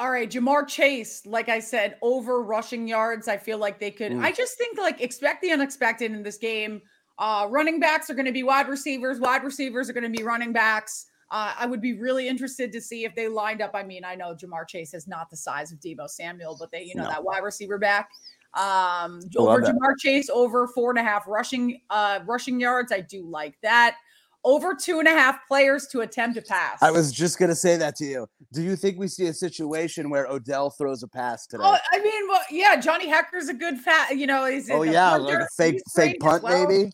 All 0.00 0.10
right, 0.10 0.28
Ja'Marr 0.28 0.66
Chase, 0.66 1.24
like 1.24 1.48
I 1.48 1.60
said, 1.60 1.96
over 2.02 2.42
rushing 2.42 2.88
yards. 2.88 3.28
I 3.28 3.36
feel 3.36 3.58
like 3.58 3.78
they 3.78 3.92
could. 3.92 4.10
Mm. 4.10 4.24
I 4.24 4.32
just 4.32 4.58
think 4.58 4.76
like 4.76 5.00
expect 5.00 5.40
the 5.40 5.52
unexpected 5.52 6.10
in 6.10 6.22
this 6.22 6.36
game. 6.36 6.82
Uh, 7.18 7.46
running 7.48 7.78
backs 7.78 8.10
are 8.10 8.14
going 8.14 8.26
to 8.26 8.32
be 8.32 8.42
wide 8.42 8.68
receivers. 8.68 9.20
Wide 9.20 9.44
receivers 9.44 9.88
are 9.88 9.92
going 9.92 10.10
to 10.10 10.16
be 10.16 10.24
running 10.24 10.52
backs. 10.52 11.06
Uh, 11.30 11.54
I 11.56 11.66
would 11.66 11.80
be 11.80 11.94
really 11.98 12.28
interested 12.28 12.72
to 12.72 12.80
see 12.80 13.04
if 13.04 13.14
they 13.14 13.28
lined 13.28 13.62
up. 13.62 13.70
I 13.74 13.84
mean, 13.84 14.04
I 14.04 14.16
know 14.16 14.34
Jamar 14.34 14.66
Chase 14.66 14.94
is 14.94 15.06
not 15.06 15.30
the 15.30 15.36
size 15.36 15.70
of 15.70 15.78
Deebo 15.78 16.08
Samuel, 16.08 16.56
but 16.58 16.72
they, 16.72 16.82
you 16.82 16.96
know, 16.96 17.04
no. 17.04 17.10
that 17.10 17.24
wide 17.24 17.44
receiver 17.44 17.78
back. 17.78 18.08
Um, 18.54 19.20
over 19.36 19.60
Ja'Marr 19.60 19.98
Chase 19.98 20.30
over 20.30 20.68
four 20.68 20.90
and 20.90 20.98
a 20.98 21.02
half 21.02 21.26
rushing 21.26 21.80
uh 21.90 22.20
rushing 22.24 22.60
yards. 22.60 22.92
I 22.92 23.00
do 23.00 23.26
like 23.26 23.56
that 23.62 23.96
over 24.44 24.74
two 24.74 24.98
and 24.98 25.08
a 25.08 25.10
half 25.10 25.46
players 25.48 25.86
to 25.88 26.02
attempt 26.02 26.36
a 26.36 26.42
pass. 26.42 26.82
I 26.82 26.90
was 26.90 27.12
just 27.12 27.38
going 27.38 27.48
to 27.48 27.54
say 27.54 27.76
that 27.76 27.96
to 27.96 28.04
you. 28.04 28.26
Do 28.52 28.62
you 28.62 28.76
think 28.76 28.98
we 28.98 29.08
see 29.08 29.26
a 29.26 29.32
situation 29.32 30.10
where 30.10 30.26
Odell 30.26 30.70
throws 30.70 31.02
a 31.02 31.08
pass 31.08 31.46
today? 31.46 31.64
Oh, 31.66 31.76
I 31.92 31.98
mean, 31.98 32.28
well, 32.28 32.42
yeah, 32.50 32.76
Johnny 32.80 33.10
Hekker's 33.10 33.48
a 33.48 33.54
good 33.54 33.78
fat, 33.78 34.16
you 34.16 34.26
know, 34.26 34.46
he's 34.46 34.70
Oh 34.70 34.82
yeah, 34.82 35.16
like 35.16 35.40
a 35.40 35.48
fake 35.56 35.80
fake 35.94 36.20
punt 36.20 36.42
well. 36.42 36.68
maybe. 36.68 36.92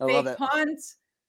I 0.00 0.06
fake 0.06 0.14
love 0.14 0.26
it. 0.26 0.38
punt. 0.38 0.80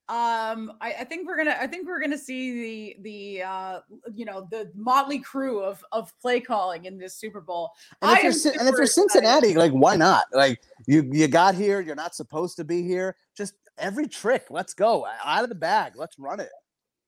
Um, 0.10 0.74
I, 0.82 0.94
I, 1.00 1.04
think 1.06 1.26
we're 1.26 1.38
gonna. 1.38 1.56
I 1.58 1.68
think 1.68 1.88
we're 1.88 2.02
gonna 2.02 2.18
see 2.18 2.96
the 3.00 3.02
the 3.02 3.44
uh, 3.44 3.80
you 4.14 4.26
know 4.26 4.46
the 4.52 4.70
motley 4.76 5.20
crew 5.20 5.64
of 5.64 5.82
of 5.94 6.12
play 6.20 6.42
calling 6.42 6.84
in 6.84 6.98
this 6.98 7.16
Super 7.16 7.40
Bowl. 7.40 7.72
And 8.02 8.18
if, 8.18 8.44
you're, 8.44 8.54
and 8.60 8.68
if 8.68 8.76
you're 8.76 8.88
Cincinnati, 8.88 9.54
like 9.54 9.72
why 9.72 9.96
not? 9.96 10.26
Like 10.34 10.64
you 10.86 11.10
you 11.14 11.30
got 11.30 11.56
here, 11.56 11.80
you're 11.80 11.96
not 11.96 12.14
supposed 12.14 12.58
to 12.58 12.66
be 12.66 12.84
here. 12.84 13.16
Just 13.38 13.54
every 13.82 14.08
trick. 14.08 14.46
Let's 14.50 14.74
go 14.74 15.06
out 15.26 15.44
of 15.44 15.50
the 15.50 15.56
bag. 15.56 15.94
Let's 15.98 16.18
run 16.18 16.40
it. 16.40 16.52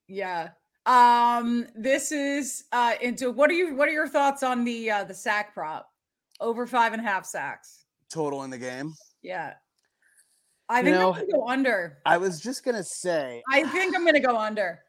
Yeah. 0.07 0.49
Um, 0.85 1.67
this 1.75 2.11
is 2.11 2.65
uh 2.73 2.95
into 3.01 3.31
what 3.31 3.49
are 3.49 3.53
you 3.53 3.73
what 3.75 3.87
are 3.87 3.93
your 3.93 4.07
thoughts 4.07 4.43
on 4.43 4.65
the 4.65 4.91
uh 4.91 5.03
the 5.05 5.13
sack 5.13 5.53
prop? 5.53 5.87
Over 6.41 6.67
five 6.67 6.91
and 6.91 7.01
a 7.01 7.05
half 7.05 7.25
sacks. 7.25 7.85
Total 8.11 8.43
in 8.43 8.49
the 8.49 8.57
game. 8.57 8.93
Yeah. 9.21 9.53
I 10.67 10.79
you 10.79 10.85
think 10.85 10.97
know, 10.97 11.13
I'm 11.13 11.19
gonna 11.21 11.31
go 11.31 11.47
under. 11.47 11.99
I 12.05 12.17
was 12.17 12.41
just 12.41 12.65
gonna 12.65 12.83
say 12.83 13.41
I 13.49 13.63
think 13.63 13.95
I'm 13.95 14.03
gonna 14.05 14.19
go 14.19 14.37
under. 14.37 14.79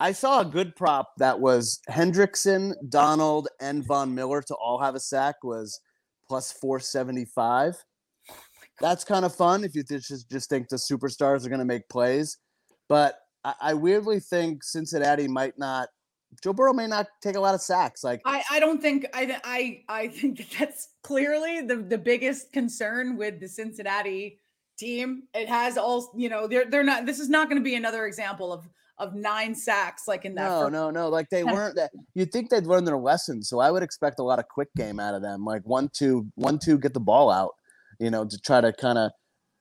I 0.00 0.10
saw 0.10 0.40
a 0.40 0.44
good 0.44 0.74
prop 0.74 1.12
that 1.18 1.38
was 1.38 1.80
Hendrickson, 1.88 2.74
Donald, 2.88 3.46
and 3.60 3.86
Von 3.86 4.12
Miller 4.12 4.42
to 4.42 4.54
all 4.56 4.80
have 4.80 4.96
a 4.96 5.00
sack 5.00 5.36
was 5.44 5.78
plus 6.26 6.50
475 6.50 7.76
that's 8.80 9.04
kind 9.04 9.24
of 9.24 9.34
fun 9.34 9.64
if 9.64 9.74
you 9.74 9.82
just 9.82 10.30
just 10.30 10.48
think 10.48 10.68
the 10.68 10.76
superstars 10.76 11.44
are 11.44 11.48
going 11.48 11.58
to 11.58 11.64
make 11.64 11.88
plays. 11.88 12.38
But 12.88 13.16
I, 13.44 13.54
I, 13.60 13.74
weirdly 13.74 14.20
think 14.20 14.64
Cincinnati 14.64 15.28
might 15.28 15.58
not. 15.58 15.88
Joe 16.42 16.52
Burrow 16.52 16.72
may 16.72 16.86
not 16.86 17.08
take 17.22 17.36
a 17.36 17.40
lot 17.40 17.54
of 17.54 17.60
sacks. 17.60 18.02
Like 18.02 18.22
I, 18.24 18.42
I 18.50 18.60
don't 18.60 18.80
think 18.80 19.06
I, 19.12 19.38
I, 19.44 19.82
I 19.88 20.08
think 20.08 20.38
that 20.38 20.46
that's 20.58 20.88
clearly 21.02 21.60
the 21.60 21.76
the 21.76 21.98
biggest 21.98 22.52
concern 22.52 23.16
with 23.16 23.40
the 23.40 23.48
Cincinnati 23.48 24.38
team. 24.78 25.24
It 25.34 25.48
has 25.48 25.76
all 25.76 26.12
you 26.16 26.28
know. 26.28 26.46
They're 26.46 26.64
they're 26.64 26.84
not. 26.84 27.06
This 27.06 27.20
is 27.20 27.28
not 27.28 27.48
going 27.48 27.60
to 27.60 27.64
be 27.64 27.74
another 27.74 28.06
example 28.06 28.52
of 28.52 28.68
of 28.98 29.14
nine 29.14 29.54
sacks 29.54 30.08
like 30.08 30.24
in 30.24 30.34
that. 30.36 30.48
No, 30.48 30.60
first- 30.62 30.72
no, 30.72 30.90
no. 30.90 31.08
Like 31.08 31.28
they 31.28 31.44
weren't. 31.44 31.76
that 31.76 31.90
You'd 32.14 32.32
think 32.32 32.48
they'd 32.48 32.66
learn 32.66 32.84
their 32.84 32.98
lesson. 32.98 33.42
So 33.42 33.60
I 33.60 33.70
would 33.70 33.82
expect 33.82 34.18
a 34.18 34.22
lot 34.22 34.38
of 34.38 34.48
quick 34.48 34.68
game 34.74 34.98
out 34.98 35.14
of 35.14 35.22
them. 35.22 35.44
Like 35.44 35.62
one, 35.64 35.90
two, 35.92 36.26
one, 36.36 36.58
two, 36.58 36.78
get 36.78 36.94
the 36.94 37.00
ball 37.00 37.30
out 37.30 37.54
you 38.02 38.10
know, 38.10 38.24
to 38.24 38.38
try 38.38 38.60
to 38.60 38.72
kind 38.72 38.98
of 38.98 39.12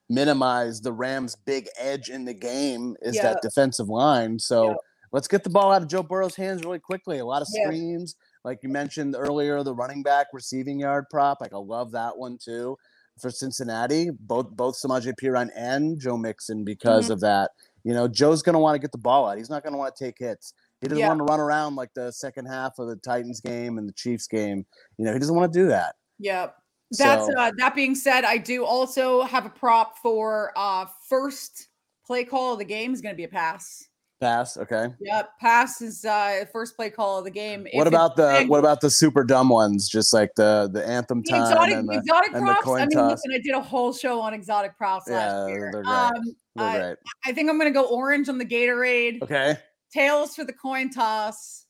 minimize 0.09 0.81
the 0.81 0.91
Rams' 0.91 1.35
big 1.45 1.69
edge 1.77 2.09
in 2.09 2.25
the 2.25 2.33
game 2.33 2.95
is 3.01 3.15
yeah. 3.15 3.23
that 3.23 3.41
defensive 3.43 3.87
line. 3.87 4.39
So 4.39 4.69
yeah. 4.69 4.75
let's 5.11 5.27
get 5.27 5.43
the 5.43 5.49
ball 5.49 5.71
out 5.71 5.83
of 5.83 5.87
Joe 5.87 6.01
Burrow's 6.01 6.35
hands 6.35 6.63
really 6.63 6.79
quickly. 6.79 7.19
A 7.19 7.25
lot 7.25 7.43
of 7.43 7.47
screens, 7.47 8.15
yeah. 8.17 8.49
like 8.49 8.63
you 8.63 8.69
mentioned 8.69 9.15
earlier, 9.17 9.63
the 9.63 9.75
running 9.75 10.01
back 10.01 10.27
receiving 10.33 10.79
yard 10.79 11.05
prop. 11.11 11.39
Like 11.39 11.53
I 11.53 11.57
love 11.57 11.91
that 11.91 12.17
one 12.17 12.39
too 12.43 12.77
for 13.21 13.29
Cincinnati. 13.29 14.09
Both 14.09 14.49
both 14.49 14.75
Samaje 14.75 15.13
Perine 15.21 15.51
and 15.55 15.99
Joe 15.99 16.17
Mixon 16.17 16.65
because 16.65 17.05
mm-hmm. 17.05 17.13
of 17.13 17.19
that. 17.21 17.51
You 17.83 17.93
know, 17.93 18.07
Joe's 18.07 18.41
going 18.41 18.53
to 18.53 18.59
want 18.59 18.75
to 18.75 18.79
get 18.79 18.91
the 18.91 18.97
ball 18.97 19.27
out. 19.29 19.37
He's 19.37 19.49
not 19.49 19.63
going 19.63 19.73
to 19.73 19.79
want 19.79 19.95
to 19.95 20.03
take 20.03 20.19
hits. 20.19 20.53
He 20.81 20.87
doesn't 20.87 21.05
want 21.05 21.19
to 21.19 21.23
run 21.25 21.39
around 21.39 21.75
like 21.75 21.93
the 21.93 22.11
second 22.11 22.47
half 22.47 22.79
of 22.79 22.87
the 22.87 22.95
Titans 22.95 23.39
game 23.39 23.77
and 23.77 23.87
the 23.87 23.93
Chiefs 23.93 24.27
game. 24.27 24.65
You 24.97 25.05
know, 25.05 25.13
he 25.13 25.19
doesn't 25.19 25.35
want 25.35 25.53
to 25.53 25.59
do 25.59 25.67
that. 25.67 25.95
Yep. 26.19 26.55
That's 26.97 27.25
So- 27.27 27.37
uh, 27.37 27.51
that 27.57 27.75
being 27.75 27.95
said, 27.95 28.25
I 28.25 28.37
do 28.37 28.65
also 28.65 29.21
have 29.23 29.45
a 29.45 29.49
prop 29.49 29.97
for 29.99 30.51
uh 30.55 30.85
first 31.09 31.69
play 32.05 32.23
call 32.23 32.53
of 32.53 32.59
the 32.59 32.65
game 32.65 32.93
is 32.93 33.01
going 33.01 33.13
to 33.13 33.17
be 33.17 33.23
a 33.23 33.29
pass. 33.29 33.87
Pass. 34.19 34.55
Okay. 34.57 34.87
Yep, 34.99 35.29
pass 35.39 35.81
is 35.81 36.05
uh 36.05 36.45
first 36.53 36.75
play 36.75 36.89
call 36.91 37.17
of 37.17 37.23
the 37.25 37.31
game. 37.31 37.65
What 37.73 37.87
If 37.87 37.93
about 37.93 38.15
the 38.15 38.43
what 38.47 38.59
about 38.59 38.79
the 38.81 38.89
super 38.91 39.23
dumb 39.23 39.49
ones? 39.49 39.89
Just 39.89 40.13
like 40.13 40.29
the 40.35 40.69
the 40.71 40.85
anthem 40.87 41.23
the 41.23 41.31
time 41.31 41.41
exotic, 41.41 41.75
and 41.75 41.89
the 41.89 41.93
exotic 41.97 42.33
and 42.33 42.47
the 42.47 42.51
props? 42.51 42.63
coin 42.65 42.81
I 42.81 42.85
mean, 42.85 42.97
toss. 42.97 43.11
listen, 43.11 43.31
I 43.33 43.39
did 43.39 43.55
a 43.55 43.61
whole 43.61 43.93
show 43.93 44.19
on 44.21 44.33
exotic 44.35 44.77
props 44.77 45.05
Yeah, 45.09 45.15
last 45.15 45.49
year. 45.49 45.71
they're 45.73 45.81
great. 45.83 45.91
Um, 45.91 46.35
They're 46.55 46.65
uh, 46.67 46.79
great. 46.89 46.97
I 47.25 47.31
think 47.33 47.49
I'm 47.49 47.57
going 47.57 47.73
to 47.73 47.79
go 47.79 47.85
orange 47.85 48.29
on 48.29 48.37
the 48.37 48.45
Gatorade. 48.45 49.23
Okay. 49.23 49.57
Tails 49.91 50.35
for 50.35 50.43
the 50.43 50.53
coin 50.53 50.91
toss. 50.91 51.65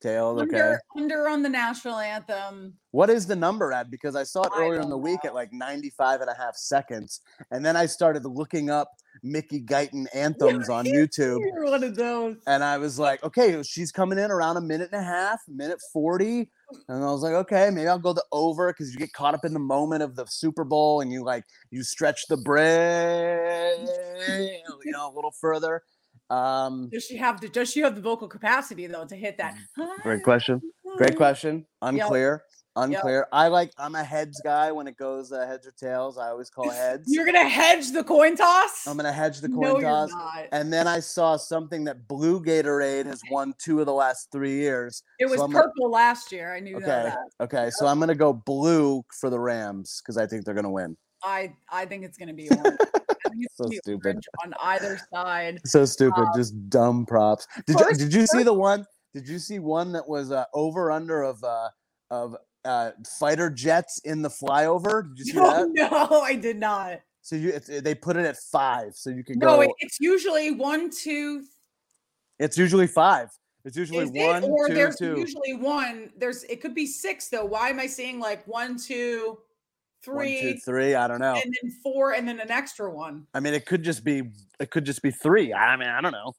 Tails. 0.00 0.42
Okay. 0.42 0.74
Under, 0.96 1.28
on 1.28 1.42
the 1.42 1.48
national 1.48 1.98
anthem. 1.98 2.74
What 2.90 3.10
is 3.10 3.26
the 3.26 3.36
number 3.36 3.72
at? 3.72 3.90
Because 3.90 4.16
I 4.16 4.22
saw 4.22 4.42
it 4.42 4.52
earlier 4.56 4.80
in 4.80 4.88
the 4.88 4.98
week 4.98 5.24
know. 5.24 5.30
at 5.30 5.34
like 5.34 5.52
95 5.52 6.20
and 6.22 6.30
a 6.30 6.34
half 6.34 6.56
seconds. 6.56 7.20
And 7.50 7.64
then 7.64 7.76
I 7.76 7.86
started 7.86 8.24
looking 8.24 8.70
up 8.70 8.90
Mickey 9.22 9.60
Guyton 9.62 10.06
anthems 10.14 10.68
on 10.68 10.84
YouTube. 10.84 11.40
You're 11.40 11.64
one 11.64 11.82
of 11.82 11.96
those. 11.96 12.36
And 12.46 12.62
I 12.62 12.78
was 12.78 12.98
like, 12.98 13.22
okay, 13.24 13.62
she's 13.62 13.92
coming 13.92 14.18
in 14.18 14.30
around 14.30 14.56
a 14.56 14.60
minute 14.60 14.90
and 14.92 15.00
a 15.00 15.04
half, 15.04 15.40
minute 15.48 15.80
40. 15.92 16.50
And 16.88 17.04
I 17.04 17.10
was 17.10 17.22
like, 17.22 17.34
okay, 17.34 17.70
maybe 17.70 17.88
I'll 17.88 17.98
go 17.98 18.12
the 18.12 18.24
over 18.32 18.72
because 18.72 18.92
you 18.92 18.98
get 18.98 19.12
caught 19.12 19.34
up 19.34 19.44
in 19.44 19.52
the 19.52 19.58
moment 19.58 20.02
of 20.02 20.16
the 20.16 20.26
Super 20.26 20.64
Bowl 20.64 21.00
and 21.00 21.12
you 21.12 21.24
like, 21.24 21.44
you 21.70 21.82
stretch 21.82 22.26
the 22.28 22.36
brain, 22.36 23.86
you 24.84 24.92
know, 24.92 25.12
a 25.12 25.14
little 25.14 25.32
further. 25.40 25.82
Um, 26.30 26.88
Does 26.92 27.04
she 27.04 27.16
have 27.16 27.40
the 27.40 27.48
does 27.48 27.70
she 27.70 27.80
have 27.80 27.94
the 27.94 28.02
vocal 28.02 28.28
capacity 28.28 28.86
though 28.86 29.06
to 29.06 29.16
hit 29.16 29.38
that? 29.38 29.56
Mm, 29.78 29.88
great 30.02 30.22
question. 30.22 30.60
Great 30.96 31.16
question. 31.16 31.64
Unclear. 31.82 32.42
Unclear. 32.76 33.26
I 33.32 33.48
like, 33.48 33.72
I'm 33.76 33.96
a 33.96 34.04
heads 34.04 34.40
guy 34.44 34.70
when 34.70 34.86
it 34.86 34.96
goes 34.96 35.32
uh, 35.32 35.46
heads 35.46 35.66
or 35.66 35.72
tails. 35.72 36.16
I 36.16 36.28
always 36.28 36.48
call 36.48 36.70
heads. 36.84 37.04
You're 37.08 37.26
gonna 37.26 37.48
hedge 37.48 37.90
the 37.92 38.04
coin 38.04 38.36
toss? 38.36 38.86
I'm 38.86 38.96
going 38.96 39.06
to 39.06 39.12
hedge 39.12 39.40
the 39.40 39.48
coin 39.48 39.80
no, 39.82 40.06
toss. 40.06 40.10
And 40.52 40.72
then 40.72 40.86
I 40.86 41.00
saw 41.00 41.36
something 41.36 41.82
that 41.84 42.06
Blue 42.06 42.40
Gatorade 42.40 43.06
has 43.06 43.20
won 43.30 43.52
two 43.58 43.80
of 43.80 43.86
the 43.86 43.92
last 43.92 44.28
three 44.30 44.52
years. 44.58 45.02
It 45.18 45.26
was 45.26 45.38
so 45.38 45.44
I'm 45.46 45.50
gonna- 45.50 45.64
purple 45.64 45.90
last 45.90 46.30
year. 46.30 46.54
I 46.54 46.60
knew 46.60 46.76
Okay. 46.76 46.86
that. 46.86 47.18
Okay. 47.40 47.70
So 47.70 47.86
I'm 47.86 47.98
going 47.98 48.08
to 48.10 48.14
go 48.14 48.32
blue 48.32 49.02
for 49.18 49.28
the 49.28 49.40
Rams 49.40 50.00
because 50.02 50.16
I 50.16 50.26
think 50.26 50.44
they're 50.44 50.54
going 50.54 50.64
to 50.64 50.70
win. 50.70 50.96
I 51.24 51.52
I 51.68 51.84
think 51.84 52.04
it's 52.04 52.16
gonna 52.16 52.32
be 52.32 52.48
orange. 52.48 52.78
I 53.28 53.34
think 53.34 53.44
it's 53.46 53.56
So 53.56 53.70
stupid. 53.82 54.20
on 54.44 54.54
either 54.62 54.98
side. 55.12 55.60
So 55.64 55.84
stupid. 55.84 56.24
just 56.34 56.68
dumb 56.70 57.06
props. 57.06 57.46
Did 57.66 57.78
you, 57.78 57.86
Um, 57.86 57.92
did 57.96 58.14
you 58.14 58.26
see 58.26 58.42
the 58.42 58.54
one? 58.54 58.84
Did 59.14 59.28
you 59.28 59.38
see 59.38 59.58
one 59.58 59.92
that 59.92 60.06
was 60.08 60.30
uh, 60.32 60.44
over 60.54 60.90
under 60.90 61.22
of 61.22 61.42
uh, 61.44 61.68
of 62.10 62.36
uh, 62.64 62.90
fighter 63.18 63.50
jets 63.50 64.00
in 64.04 64.22
the 64.22 64.28
flyover? 64.28 65.14
Did 65.16 65.26
you 65.26 65.32
see 65.32 65.38
No, 65.38 65.50
that? 65.74 65.90
no, 66.10 66.20
I 66.20 66.34
did 66.34 66.58
not. 66.58 67.00
So 67.22 67.36
you 67.36 67.50
it's, 67.50 67.66
they 67.68 67.94
put 67.94 68.16
it 68.16 68.24
at 68.24 68.36
five, 68.36 68.94
so 68.94 69.10
you 69.10 69.22
can 69.24 69.38
No, 69.38 69.56
go. 69.56 69.60
it, 69.62 69.70
it's 69.80 69.98
usually 70.00 70.50
one, 70.52 70.90
two. 70.90 71.44
it's 72.38 72.56
usually 72.56 72.86
five. 72.86 73.28
It's 73.64 73.76
usually 73.76 74.04
Is 74.04 74.10
one, 74.12 74.44
it? 74.44 74.48
Or 74.50 74.68
two, 74.68 74.74
there's 74.74 74.96
two. 74.96 75.16
usually 75.18 75.54
one. 75.54 76.10
There's 76.16 76.44
it 76.44 76.60
could 76.62 76.74
be 76.74 76.86
six 76.86 77.28
though. 77.28 77.44
Why 77.44 77.68
am 77.68 77.80
I 77.80 77.86
seeing 77.86 78.18
like 78.20 78.46
one, 78.46 78.78
two, 78.78 79.38
One, 80.06 80.26
two, 80.26 80.32
three, 80.38 80.60
three. 80.64 80.94
I 80.94 81.06
don't 81.08 81.20
know. 81.20 81.40
and 81.44 81.54
then 81.62 81.70
four, 81.82 82.12
and 82.14 82.26
then 82.26 82.40
an 82.40 82.50
extra 82.50 82.90
one? 82.90 83.26
I 83.34 83.40
mean, 83.40 83.54
it 83.54 83.66
could 83.66 83.82
just 83.82 84.04
be 84.04 84.30
it 84.60 84.70
could 84.70 84.84
just 84.84 85.02
be 85.02 85.10
three. 85.10 85.52
I 85.52 85.76
mean, 85.76 85.88
I 85.88 86.00
don't 86.00 86.12
know. 86.12 86.32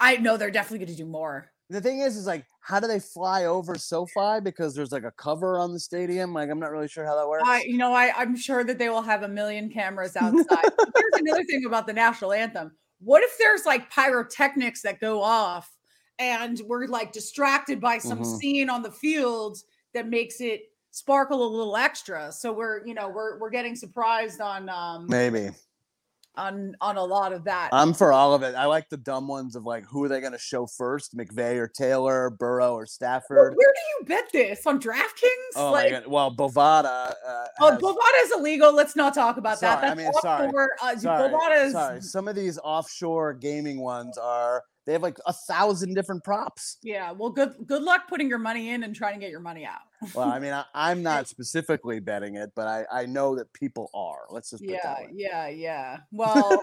I 0.00 0.16
know 0.16 0.36
they're 0.36 0.50
definitely 0.50 0.84
going 0.84 0.96
to 0.96 1.02
do 1.04 1.08
more. 1.08 1.50
The 1.70 1.80
thing 1.80 2.00
is, 2.00 2.16
is 2.16 2.26
like, 2.26 2.44
how 2.60 2.78
do 2.78 2.86
they 2.86 3.00
fly 3.00 3.46
over 3.46 3.76
SoFi? 3.78 4.40
Because 4.42 4.74
there's 4.74 4.92
like 4.92 5.04
a 5.04 5.12
cover 5.12 5.58
on 5.58 5.72
the 5.72 5.80
stadium. 5.80 6.34
Like, 6.34 6.50
I'm 6.50 6.58
not 6.58 6.70
really 6.70 6.88
sure 6.88 7.04
how 7.06 7.16
that 7.16 7.26
works. 7.28 7.44
I, 7.46 7.62
you 7.62 7.78
know, 7.78 7.94
I, 7.94 8.12
I'm 8.14 8.36
sure 8.36 8.64
that 8.64 8.78
they 8.78 8.88
will 8.90 9.02
have 9.02 9.22
a 9.22 9.28
million 9.28 9.70
cameras 9.70 10.16
outside. 10.16 10.44
But 10.76 10.92
Here's 10.96 11.14
another 11.22 11.44
thing 11.44 11.64
about 11.64 11.86
the 11.86 11.92
national 11.92 12.32
anthem. 12.32 12.72
What 13.00 13.22
if 13.22 13.36
there's 13.38 13.64
like 13.64 13.90
pyrotechnics 13.90 14.82
that 14.82 15.00
go 15.00 15.22
off 15.22 15.70
and 16.18 16.60
we're 16.66 16.86
like 16.86 17.12
distracted 17.12 17.80
by 17.80 17.98
some 17.98 18.20
Mhm. 18.20 18.38
scene 18.40 18.68
on 18.70 18.82
the 18.82 18.92
field 18.92 19.58
that 19.94 20.08
makes 20.08 20.40
it 20.40 20.70
sparkle 20.94 21.44
a 21.46 21.50
little 21.50 21.76
extra? 21.76 22.30
So 22.32 22.52
we're, 22.52 22.86
you 22.86 22.94
know, 22.94 23.08
we're 23.08 23.38
we're 23.38 23.50
getting 23.50 23.74
surprised 23.76 24.40
on 24.40 24.68
um 24.68 25.06
Maybe 25.08 25.50
on 26.36 26.74
on 26.80 26.96
a 26.96 27.04
lot 27.04 27.32
of 27.32 27.44
that. 27.44 27.68
I'm 27.72 27.94
for 27.94 28.12
all 28.12 28.34
of 28.34 28.42
it. 28.42 28.54
I 28.54 28.66
like 28.66 28.88
the 28.88 28.96
dumb 28.96 29.28
ones 29.28 29.54
of 29.54 29.64
like, 29.64 29.84
who 29.86 30.02
are 30.04 30.08
they 30.08 30.20
going 30.20 30.32
to 30.32 30.38
show 30.38 30.66
first? 30.66 31.16
McVay 31.16 31.56
or 31.58 31.68
Taylor, 31.68 32.30
Burrow 32.30 32.74
or 32.74 32.86
Stafford? 32.86 33.54
where 33.56 33.72
do 33.72 33.80
you 34.00 34.04
bet 34.06 34.24
this 34.32 34.66
on 34.66 34.80
DraftKings? 34.80 35.54
Oh 35.56 35.70
like, 35.70 35.92
my 35.92 36.00
god! 36.00 36.06
Well, 36.08 36.34
Bovada. 36.34 37.14
Uh, 37.26 37.44
Oh, 37.60 37.70
has- 37.70 37.80
Bovada 37.80 38.24
is 38.24 38.32
illegal. 38.32 38.74
Let's 38.74 38.96
not 38.96 39.14
talk 39.14 39.36
about 39.36 39.60
that. 39.60 39.80
Sorry, 39.80 39.92
I 39.92 39.94
That's 39.94 39.98
mean, 39.98 40.12
sorry. 40.22 40.48
Uh, 40.82 40.96
sorry, 40.96 41.30
Bovada 41.30 41.66
is 41.66 41.72
sorry. 41.72 42.00
Some 42.00 42.26
of 42.26 42.34
these 42.34 42.58
offshore 42.64 43.34
gaming 43.34 43.78
ones 43.78 44.18
are 44.18 44.64
they 44.86 44.92
have 44.92 45.02
like 45.02 45.18
a 45.26 45.32
thousand 45.32 45.94
different 45.94 46.22
props. 46.24 46.78
Yeah, 46.82 47.12
well, 47.12 47.30
good 47.30 47.54
good 47.66 47.82
luck 47.82 48.02
putting 48.08 48.28
your 48.28 48.38
money 48.38 48.70
in 48.70 48.82
and 48.82 48.94
trying 48.94 49.14
to 49.14 49.20
get 49.20 49.30
your 49.30 49.40
money 49.40 49.64
out. 49.64 49.80
Well, 50.14 50.28
I 50.28 50.38
mean, 50.38 50.52
I, 50.52 50.64
I'm 50.74 51.02
not 51.02 51.28
specifically 51.28 52.00
betting 52.00 52.36
it, 52.36 52.52
but 52.54 52.66
I, 52.66 52.84
I 52.92 53.06
know 53.06 53.36
that 53.36 53.52
people 53.52 53.90
are. 53.94 54.26
Let's 54.30 54.50
just 54.50 54.62
put 54.62 54.72
Yeah, 54.72 55.06
yeah, 55.12 55.48
yeah. 55.48 55.96
Well, 56.12 56.62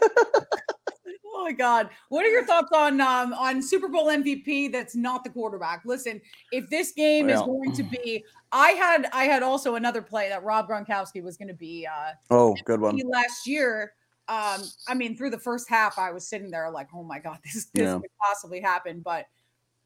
oh 1.42 1.44
my 1.44 1.52
God, 1.52 1.90
what 2.10 2.26
are 2.26 2.30
your 2.30 2.46
thoughts 2.46 2.72
on 2.74 3.02
um 3.02 3.34
on 3.34 3.62
Super 3.62 3.88
Bowl 3.88 4.08
MVP? 4.08 4.72
That's 4.72 4.96
not 4.96 5.24
the 5.24 5.30
quarterback. 5.30 5.82
Listen, 5.86 6.22
if 6.52 6.70
this 6.70 6.92
game 6.92 7.30
is 7.30 7.42
going 7.42 7.74
to 7.74 7.84
be, 7.84 8.24
I 8.52 8.72
had 8.72 9.10
I 9.14 9.26
had 9.26 9.44
also 9.44 9.76
another 9.76 10.02
play 10.02 10.30
that 10.30 10.44
Rob 10.44 10.70
Gronkowski 10.70 11.24
was 11.24 11.38
going 11.38 11.48
to 11.48 11.54
be 11.54 11.88
uh 11.88 12.12
Oh, 12.30 12.56
good 12.66 12.80
one. 12.80 13.00
last 13.10 13.48
year. 13.48 13.94
Um, 14.32 14.62
I 14.88 14.94
mean, 14.94 15.18
through 15.18 15.32
the 15.32 15.40
first 15.40 15.68
half, 15.68 16.00
I 16.00 16.12
was 16.12 16.26
sitting 16.26 16.50
there 16.50 16.72
like, 16.72 16.88
oh 16.96 17.04
my 17.04 17.20
God, 17.20 17.40
this 17.44 17.66
this 17.74 17.84
Yeah. 17.84 18.00
could 18.00 18.10
possibly 18.26 18.62
happen, 18.62 19.02
but 19.02 19.26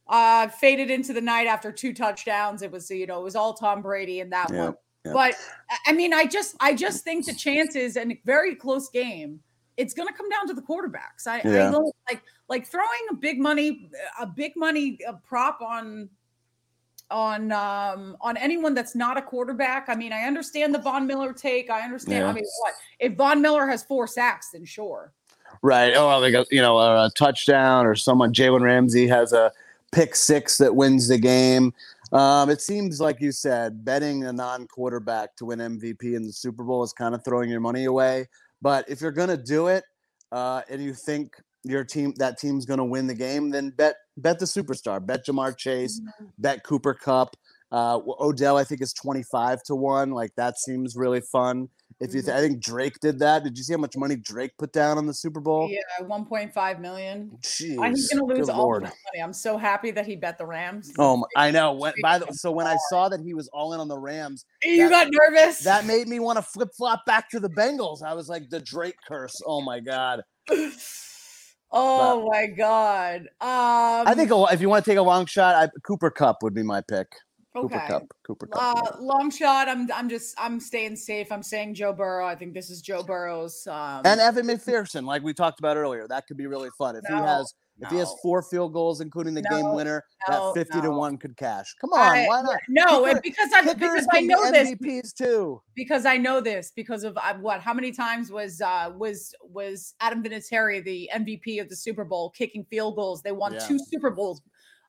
uh 0.08 0.48
faded 0.50 0.92
into 0.92 1.14
the 1.14 1.22
night 1.22 1.48
after 1.48 1.72
two 1.72 1.92
touchdowns. 1.92 2.62
It 2.62 2.72
was, 2.72 2.92
you 2.92 3.08
know, 3.08 3.20
it 3.20 3.24
was 3.24 3.36
all 3.36 3.56
Tom 3.56 3.82
Brady 3.82 4.20
in 4.20 4.30
that 4.30 4.52
Yeah, 4.52 4.66
one. 4.66 4.76
yeah. 5.04 5.14
But 5.14 5.36
I- 5.88 5.94
mean, 5.94 6.14
I 6.14 6.26
just 6.26 6.56
I 6.60 6.76
just 6.76 7.04
think 7.04 7.26
the 7.26 7.34
chances 7.34 7.98
in 7.98 8.12
a 8.12 8.22
very 8.24 8.54
close 8.54 8.88
game, 8.90 9.40
it's 9.78 9.96
gonna 9.96 10.14
come 10.14 10.30
down 10.30 10.46
to 10.48 10.54
the 10.54 10.62
quarterbacks. 10.62 11.26
I, 11.26 11.40
I 11.40 11.72
don't 11.72 11.96
like 12.08 12.22
like 12.50 12.68
throwing 12.68 13.06
a 13.10 13.16
big 13.16 13.40
money, 13.40 13.90
a 14.20 14.28
big 14.28 14.54
money 14.56 15.00
uh, 15.08 15.14
prop 15.24 15.60
on 15.62 16.08
on 17.12 17.52
um 17.52 18.18
on 18.22 18.36
anyone 18.38 18.74
that's 18.74 18.96
not 18.96 19.18
a 19.18 19.22
quarterback. 19.22 19.86
I 19.90 19.96
mean, 19.96 20.12
I 20.12 20.24
understand 20.24 20.74
the 20.74 20.80
Von 20.80 21.06
Miller 21.06 21.34
take. 21.34 21.70
I 21.70 21.82
understand. 21.82 22.26
I 22.26 22.34
mean, 22.34 22.46
what 22.60 22.74
if 23.00 23.16
Von 23.16 23.42
Miller 23.42 23.68
has 23.68 23.84
four 23.84 24.08
sacks? 24.08 24.50
Then 24.52 24.66
sure. 24.66 25.14
Right. 25.62 25.94
Oh, 25.96 26.08
well, 26.08 26.22
they 26.22 26.32
got 26.32 26.52
you 26.52 26.62
know 26.62 26.78
a, 26.78 27.06
a 27.06 27.12
touchdown 27.16 27.86
or 27.86 27.96
someone. 27.96 28.34
Jalen 28.34 28.62
Ramsey 28.62 29.08
has 29.08 29.34
a 29.34 29.52
pick 29.92 30.16
six 30.16 30.58
that 30.58 30.76
wins 30.76 31.08
the 31.08 31.18
game. 31.18 31.74
Um, 32.12 32.50
it 32.50 32.62
seems 32.62 33.00
like 33.00 33.20
you 33.20 33.32
said 33.32 33.84
betting 33.84 34.26
a 34.26 34.34
non-quarterback 34.34 35.36
to 35.38 35.46
win 35.46 35.60
MVP 35.60 36.16
in 36.16 36.24
the 36.24 36.32
Super 36.32 36.64
Bowl 36.64 36.84
is 36.84 36.94
kind 36.94 37.16
of 37.16 37.24
throwing 37.24 37.50
your 37.50 37.60
money 37.62 37.86
away. 37.86 38.28
But 38.62 38.88
if 38.88 39.02
you're 39.02 39.12
gonna 39.12 39.38
do 39.38 39.68
it, 39.68 39.84
uh, 40.32 40.62
and 40.70 40.84
you 40.84 40.94
think 40.94 41.36
your 41.64 41.84
team 41.84 42.14
that 42.18 42.38
team's 42.38 42.66
gonna 42.66 42.86
win 42.86 43.08
the 43.08 43.14
game, 43.14 43.50
then 43.50 43.70
bet 43.72 43.96
bet 44.18 44.40
the 44.40 44.46
superstar. 44.46 45.06
Bet 45.06 45.26
Ja'Marr 45.26 45.58
Chase. 45.58 46.02
Bet 46.38 46.64
Cooper 46.64 46.94
Kupp. 46.94 47.36
Uh, 47.72 48.00
Odell, 48.20 48.58
I 48.58 48.64
think 48.64 48.82
is 48.82 48.94
twenty-five 48.94 49.64
to 49.64 49.76
one. 49.76 50.12
Like 50.12 50.32
that 50.38 50.58
seems 50.60 50.96
really 50.96 51.22
fun. 51.22 51.68
If 52.02 52.14
you, 52.14 52.22
th- 52.22 52.34
I 52.36 52.42
think 52.42 52.60
Drake 52.62 53.00
did 53.02 53.20
that. 53.20 53.44
Did 53.46 53.58
you 53.58 53.64
see 53.64 53.72
how 53.74 53.80
much 53.80 53.96
money 53.96 54.18
Drake 54.18 54.52
put 54.60 54.74
down 54.74 54.98
on 54.98 55.06
the 55.08 55.14
Super 55.14 55.40
Bowl? 55.40 55.70
Yeah, 55.72 55.80
1.5 56.06 56.80
million. 56.82 57.32
Jeez, 57.42 57.80
I- 57.80 57.90
He's 57.90 58.10
gonna 58.12 58.26
lose 58.26 58.50
all 58.50 58.64
Lord. 58.64 58.84
money. 58.84 59.24
I'm 59.24 59.32
so 59.32 59.58
happy 59.58 59.92
that 59.92 60.06
he 60.06 60.18
bet 60.18 60.38
the 60.38 60.46
Rams. 60.46 60.92
Oh, 61.00 61.16
my, 61.18 61.26
I 61.38 61.52
know. 61.52 61.72
When, 61.72 61.94
by 62.02 62.20
the, 62.20 62.28
so 62.34 62.52
when 62.52 62.68
I 62.68 62.76
saw 62.90 63.08
that 63.08 63.22
he 63.22 63.34
was 63.34 63.48
all 63.54 63.72
in 63.74 63.80
on 63.80 63.88
the 63.88 63.98
Rams, 63.98 64.44
you 64.62 64.90
that- 64.90 65.10
got 65.10 65.14
nervous. 65.32 65.60
that 65.60 65.86
made 65.86 66.10
me 66.10 66.20
want 66.20 66.36
to 66.38 66.42
flip 66.44 66.68
flop 66.78 67.06
back 67.06 67.30
to 67.30 67.40
the 67.40 67.50
Bengals. 67.50 68.04
I 68.04 68.14
was 68.14 68.28
like, 68.28 68.50
the 68.50 68.60
Drake 68.60 68.98
curse. 69.08 69.42
Oh 69.46 69.62
my 69.62 69.80
god. 69.80 70.22
oh 71.72 72.28
my 72.30 72.48
god. 72.48 73.22
Um 73.42 74.08
I 74.08 74.14
think 74.16 74.32
a, 74.32 74.46
if 74.52 74.62
you 74.62 74.70
want 74.70 74.86
to 74.86 74.92
take 74.92 74.98
a 74.98 75.02
long 75.02 75.26
shot, 75.26 75.56
I, 75.56 75.70
Cooper 75.84 76.10
Kupp 76.10 76.44
would 76.44 76.54
be 76.54 76.64
my 76.64 76.82
pick. 76.82 77.08
Cooper. 77.56 77.84
Cup. 77.88 78.04
Cooper 78.24 78.48
Kupp. 78.48 78.78
Uh, 78.78 79.02
long 79.02 79.32
shot. 79.32 79.70
I'm. 79.70 79.90
I'm 79.94 80.10
just. 80.10 80.36
I'm 80.38 80.60
staying 80.60 80.98
safe. 80.98 81.32
I'm 81.32 81.44
saying 81.44 81.76
Joe 81.76 81.94
Burrow. 81.94 82.28
I 82.28 82.36
think 82.36 82.54
this 82.54 82.70
is 82.70 82.82
Joe 82.82 83.02
Burrow's. 83.02 83.66
Um, 83.68 84.02
and 84.04 84.20
Evan 84.20 84.46
McPherson, 84.48 85.06
like 85.06 85.24
we 85.24 85.34
talked 85.34 85.60
about 85.60 85.78
earlier, 85.78 86.06
that 86.10 86.28
could 86.28 86.36
be 86.38 86.48
really 86.48 86.70
fun 86.78 86.98
if 86.98 87.06
he 87.08 87.14
has 87.14 87.54
If 87.82 87.90
he 87.90 87.98
has 87.98 88.14
four 88.22 88.42
field 88.42 88.72
goals, 88.72 89.02
including 89.02 89.34
the 89.34 89.42
game 89.42 89.74
winner, 89.74 90.02
no, 90.30 90.54
that 90.54 90.66
50 90.68 90.82
to 90.82 90.92
1 90.92 91.18
could 91.18 91.36
cash. 91.36 91.76
Come 91.82 91.92
on, 91.92 92.00
I- 92.00 92.26
why 92.26 92.42
not? 92.42 92.58
No, 92.70 93.04
Kicker- 93.06 93.20
because 93.22 93.50
I 93.54 93.74
because 93.74 94.08
I 94.14 94.22
know 94.22 94.50
this 94.52 94.72
MVPs 94.72 95.14
too. 95.14 95.62
because 95.76 96.06
I 96.06 96.16
know 96.18 96.40
this 96.40 96.72
because 96.74 97.04
of 97.04 97.18
uh, 97.18 97.34
what 97.42 97.60
how 97.60 97.74
many 97.74 97.92
times 97.92 98.32
was 98.32 98.62
uh 98.62 98.92
was 98.96 99.36
was 99.44 99.94
Adam 100.00 100.24
Vinatieri 100.24 100.84
the 100.86 101.10
MVP 101.14 101.60
of 101.60 101.68
the 101.68 101.76
Super 101.76 102.06
Bowl 102.06 102.30
kicking 102.32 102.64
field 102.70 102.96
goals 102.96 103.22
they 103.22 103.34
won 103.34 103.54
Yeah. 103.54 103.60
two 103.68 103.78
Super 103.78 104.10
Bowls 104.10 104.42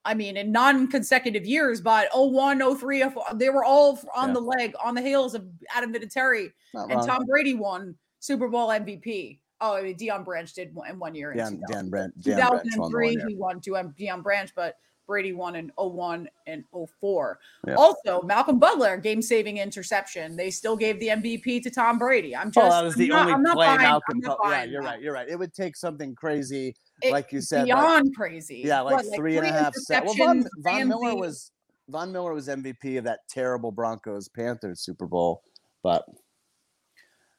I 0.05 0.15
mean 0.15 0.37
in 0.37 0.53
non-consecutive 0.53 1.45
years 1.45 1.81
but 1.81 2.09
01 2.15 2.61
03 2.79 3.03
they 3.35 3.51
were 3.51 3.65
all 3.65 3.99
on 4.15 4.29
Yeah. 4.29 4.35
the 4.35 4.41
leg 4.41 4.75
on 4.83 4.95
the 4.95 5.03
heels 5.03 5.35
of 5.35 5.45
Adam 5.75 5.93
Vinatieri 5.93 6.53
and 6.75 6.91
wrong. 6.93 7.07
Tom 7.07 7.25
Brady 7.27 7.55
won 7.55 7.97
Super 8.21 8.47
Bowl 8.49 8.69
MVP 8.69 9.41
oh 9.61 9.75
I 9.77 9.83
mean, 9.83 9.97
Deion 9.97 10.25
Branch 10.25 10.53
did 10.53 10.75
one 10.75 10.89
in 10.91 10.99
one 10.99 11.15
year 11.15 11.33
in 11.33 11.39
Dan, 11.39 11.53
2000. 11.69 11.71
Dan 11.73 11.91
Branch 11.91 12.13
won 12.27 12.61
2003 12.63 13.17
he 13.29 13.35
won 13.37 13.61
to 13.61 13.77
um, 13.77 13.95
Deion 13.99 14.23
Branch 14.23 14.51
but 14.55 14.77
Brady 15.07 15.33
won 15.33 15.55
in 15.55 15.71
01 15.79 16.29
and 16.49 16.65
04. 17.01 17.39
Yeah. 17.69 17.75
Also, 17.77 18.23
Malcolm 18.23 18.59
Butler 18.59 18.97
game 18.97 19.23
saving 19.23 19.59
interception. 19.59 20.35
They 20.37 20.51
still 20.51 20.77
gave 20.77 20.99
the 20.99 21.07
MVP 21.07 21.63
to 21.63 21.71
Tom 21.71 21.97
Brady. 21.97 22.35
I'm 22.35 22.51
just 22.51 22.67
Oh, 22.67 22.69
that 22.71 22.83
was 22.83 22.95
I'm 22.95 22.99
the 22.99 23.09
not- 23.11 23.29
only 23.31 23.53
play 23.53 23.67
buying- 23.67 23.81
Malcolm. 23.83 24.21
Butler- 24.21 24.51
Yeah, 24.51 24.65
you're 24.65 24.83
right. 24.83 25.01
You're 25.01 25.15
right. 25.15 25.29
It 25.29 25.39
would 25.39 25.55
take 25.55 25.77
something 25.77 26.17
crazy, 26.17 26.75
It- 27.03 27.13
like 27.13 27.31
you 27.31 27.41
said. 27.41 27.69
like- 27.69 27.79
beyond 27.79 28.17
crazy. 28.17 28.63
yeah, 28.65 28.81
like 28.81 28.97
What, 28.97 29.15
three 29.15 29.37
and 29.37 29.47
a 29.47 29.53
half 29.53 29.77
sacks. 29.77 30.07
Well, 30.07 30.15
Von, 30.17 30.45
Von 30.65 30.89
Miller 30.89 31.15
was 31.15 31.53
Von 31.89 32.11
Miller 32.11 32.35
was 32.35 32.49
MVP 32.49 32.97
of 32.99 33.05
that 33.05 33.21
terrible 33.29 33.71
Broncos 33.71 34.27
Panthers 34.29 34.81
Super 34.81 35.07
Bowl, 35.07 35.45
but 35.85 36.05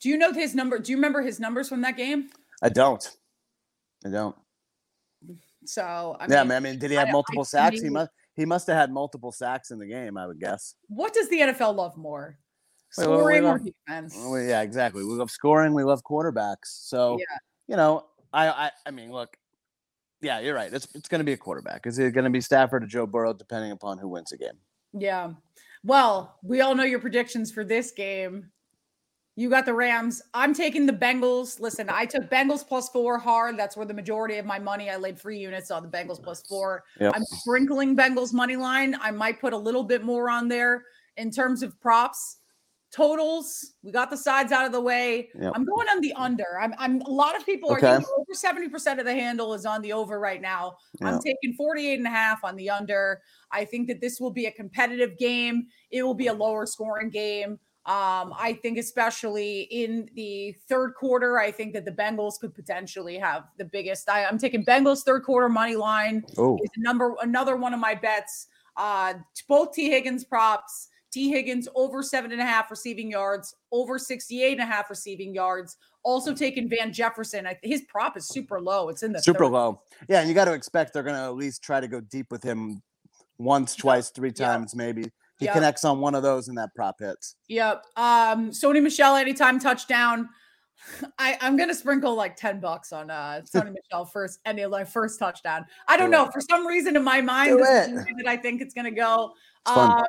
Do 0.02 0.10
you 0.10 0.18
know 0.18 0.32
his 0.32 0.54
number? 0.56 0.80
Do 0.80 0.92
you 0.92 0.98
remember 0.98 1.22
his 1.22 1.40
numbers 1.40 1.70
from 1.70 1.82
that 1.82 1.98
game? 1.98 2.30
I 2.62 2.70
don't. 2.70 3.10
I 4.06 4.10
don't. 4.10 4.36
So 5.66 6.16
I 6.20 6.28
yeah, 6.30 6.40
mean, 6.40 6.48
man. 6.50 6.58
I 6.58 6.60
mean, 6.60 6.80
did 6.80 6.92
he 6.92 6.98
have 6.98 7.10
multiple 7.10 7.44
sacks? 7.44 7.82
He 7.82 7.90
must. 7.90 8.12
He 8.36 8.46
must 8.46 8.68
have 8.68 8.78
had 8.78 8.92
multiple 8.92 9.32
sacks 9.32 9.72
in 9.72 9.80
the 9.80 9.88
game. 9.88 10.16
I 10.16 10.28
would 10.28 10.40
guess. 10.40 10.76
what 10.88 11.14
does 11.14 11.28
the 11.30 11.40
NFL 11.40 11.76
love 11.76 11.98
more? 11.98 12.38
Wait, 12.98 13.08
wait, 13.08 13.12
wait, 13.12 13.20
Scoring 13.20 13.46
or 13.46 13.60
defense? 13.60 14.16
Well, 14.16 14.40
yeah, 14.42 14.62
exactly. 14.62 15.04
We 15.04 15.12
love 15.14 15.32
scoring. 15.32 15.74
We 15.74 15.84
love 15.84 16.04
quarterbacks. 16.04 16.66
So, 16.66 17.18
Yeah. 17.20 17.38
you 17.68 17.76
know, 17.76 18.06
I, 18.32 18.48
I, 18.48 18.72
I 18.86 18.92
mean, 18.92 19.12
look, 19.12 19.36
yeah, 20.22 20.40
you're 20.40 20.56
right. 20.56 20.72
It's 20.72 20.88
it's 20.96 21.10
going 21.10 21.20
to 21.20 21.26
be 21.26 21.34
a 21.34 21.38
quarterback. 21.38 21.86
Is 21.86 22.00
it 22.00 22.12
going 22.14 22.24
to 22.24 22.30
be 22.30 22.40
Stafford 22.42 22.84
or 22.84 22.88
Joe 22.88 23.06
Burrow, 23.06 23.34
depending 23.34 23.72
upon 23.72 23.98
who 23.98 24.08
wins 24.08 24.30
the 24.30 24.38
game? 24.38 24.58
Yeah. 24.94 25.34
Well, 25.84 26.38
we 26.44 26.62
all 26.62 26.76
know 26.76 26.84
your 26.84 27.00
predictions 27.00 27.52
for 27.52 27.64
this 27.64 27.92
game. 27.92 28.52
You 29.40 29.52
got 29.52 29.66
the 29.68 29.74
Rams. 29.76 30.20
I'm 30.34 30.52
taking 30.52 30.88
the 30.88 30.94
Bengals. 30.94 31.60
Listen, 31.60 31.92
I 31.92 32.06
took 32.08 32.24
Bengals 32.24 32.68
plus 32.68 32.90
four 32.90 33.20
hard. 33.20 33.56
That's 33.56 33.78
where 33.78 33.86
the 33.86 33.94
majority 33.94 34.38
of 34.38 34.48
my 34.48 34.58
money. 34.58 34.90
I 34.90 34.96
laid 34.98 35.20
three 35.20 35.38
units 35.38 35.70
on 35.70 35.84
the 35.84 35.90
Bengals 35.90 36.22
plus 36.22 36.42
four. 36.42 36.84
Yep. 37.00 37.14
I'm 37.16 37.24
sprinkling 37.24 37.96
Bengals 37.96 38.34
money 38.34 38.56
line. 38.56 38.96
I 39.00 39.12
might 39.12 39.40
put 39.40 39.54
a 39.54 39.58
little 39.58 39.84
bit 39.84 40.04
more 40.04 40.32
on 40.32 40.48
there 40.48 40.86
in 41.18 41.30
terms 41.30 41.62
of 41.62 41.80
props. 41.80 42.38
Totals, 42.92 43.74
we 43.84 43.92
got 43.92 44.10
the 44.10 44.18
sides 44.18 44.52
out 44.52 44.66
of 44.66 44.72
the 44.72 44.82
way. 44.82 45.30
Yep. 45.40 45.52
I'm 45.54 45.66
going 45.66 45.88
on 45.90 46.02
the 46.02 46.14
under. 46.14 46.58
I'm, 46.60 46.74
I'm 46.80 47.02
a 47.02 47.10
lot 47.10 47.36
of 47.36 47.46
people 47.46 47.70
are 47.70 47.78
Okay. 47.78 47.92
thinking 47.98 48.14
over 48.18 48.72
70% 48.74 48.98
of 48.98 49.06
the 49.06 49.14
handle 49.14 49.54
is 49.54 49.68
on 49.68 49.84
the 49.84 49.94
over 49.94 50.20
right 50.20 50.42
now. 50.42 50.78
Yeah. 51.00 51.10
I'm 51.10 51.20
taking 51.20 51.54
48 51.56 52.00
and 52.00 52.08
a 52.08 52.10
half 52.10 52.44
on 52.44 52.56
the 52.56 52.72
under. 52.72 53.22
I 53.52 53.66
think 53.66 53.88
that 53.90 54.02
this 54.02 54.20
will 54.20 54.32
be 54.32 54.48
a 54.48 54.52
competitive 54.52 55.16
game. 55.20 55.68
It 55.92 56.02
will 56.02 56.16
be 56.16 56.28
a 56.28 56.34
lower 56.34 56.66
scoring 56.66 57.12
game. 57.12 57.60
Um, 57.88 58.34
I 58.38 58.60
think 58.62 58.78
especially 58.78 59.62
in 59.62 60.10
the 60.14 60.54
third 60.68 60.94
quarter, 60.96 61.40
I 61.40 61.52
think 61.52 61.74
that 61.74 61.86
the 61.86 61.92
Bengals 61.92 62.38
could 62.38 62.54
potentially 62.54 63.18
have 63.18 63.46
the 63.58 63.64
biggest. 63.64 64.10
I, 64.10 64.26
I'm 64.26 64.38
taking 64.38 64.66
Bengals 64.66 65.04
third 65.04 65.24
quarter 65.24 65.48
money 65.48 65.78
line 65.78 66.26
Oh, 66.38 66.58
is 66.62 66.70
number 66.76 67.16
another 67.22 67.56
one 67.56 67.74
of 67.74 67.80
my 67.80 67.96
bets. 67.96 68.48
Uh, 68.76 69.14
both 69.48 69.72
Tee 69.72 69.90
Higgins 69.90 70.26
props. 70.26 70.90
Tee 71.12 71.30
Higgins 71.32 71.70
over 71.76 72.04
seven 72.04 72.34
and 72.34 72.42
a 72.42 72.46
half 72.46 72.70
receiving 72.70 73.10
yards, 73.10 73.56
over 73.72 73.98
68 73.98 74.52
and 74.52 74.62
a 74.62 74.66
half 74.66 74.90
receiving 74.90 75.34
yards. 75.34 75.78
Also 76.04 76.36
taking 76.36 76.68
Van 76.70 76.92
Jefferson. 76.92 77.48
I, 77.48 77.58
his 77.64 77.84
prop 77.88 78.18
is 78.18 78.28
super 78.28 78.60
low. 78.60 78.90
It's 78.90 79.02
in 79.04 79.14
the 79.14 79.22
super 79.22 79.48
low. 79.48 79.82
Yeah, 80.10 80.20
and 80.20 80.28
you 80.28 80.36
got 80.36 80.46
to 80.46 80.54
expect 80.54 80.92
they're 80.94 81.04
going 81.04 81.16
to 81.16 81.22
at 81.22 81.36
least 81.36 81.64
try 81.64 81.80
to 81.80 81.88
go 81.88 82.02
deep 82.02 82.30
with 82.32 82.44
him 82.44 82.84
once, 83.38 83.76
twice, 83.76 84.10
three 84.10 84.34
Yeah. 84.36 84.48
times, 84.48 84.76
maybe. 84.76 85.06
He 85.38 85.46
Yeah. 85.46 85.54
connects 85.54 85.86
on 85.86 86.00
one 86.00 86.16
of 86.16 86.24
those, 86.24 86.48
and 86.48 86.58
that 86.58 86.74
prop 86.76 87.00
hits. 87.00 87.36
Yep. 87.48 87.84
Um, 87.96 88.50
Sony 88.52 88.82
Michel 88.82 89.16
anytime 89.16 89.60
touchdown. 89.60 90.30
I, 91.20 91.38
I'm 91.42 91.58
gonna 91.58 91.74
sprinkle 91.76 92.16
like 92.16 92.36
10 92.36 92.60
bucks 92.60 92.92
on 92.94 93.10
uh 93.10 93.42
Sony 93.56 93.74
Michel 93.74 94.06
first 94.06 94.40
any 94.46 94.62
of 94.64 94.72
like 94.72 94.88
first 94.88 95.20
touchdown. 95.20 95.66
I 95.88 95.98
don't 95.98 96.10
Do 96.12 96.18
know. 96.18 96.26
it. 96.26 96.34
For 96.34 96.42
some 96.42 96.66
reason 96.66 96.96
in 96.96 97.04
my 97.04 97.22
mind, 97.22 97.52
Do 97.52 97.58
this 97.58 97.70
is 97.70 97.88
it. 97.88 97.90
the 97.92 97.96
way 97.98 98.14
that 98.24 98.28
I 98.28 98.38
think 98.38 98.62
it's 98.62 98.74
gonna 98.74 98.92
go. 98.92 99.34
It's. 99.68 99.78
Um 99.78 100.04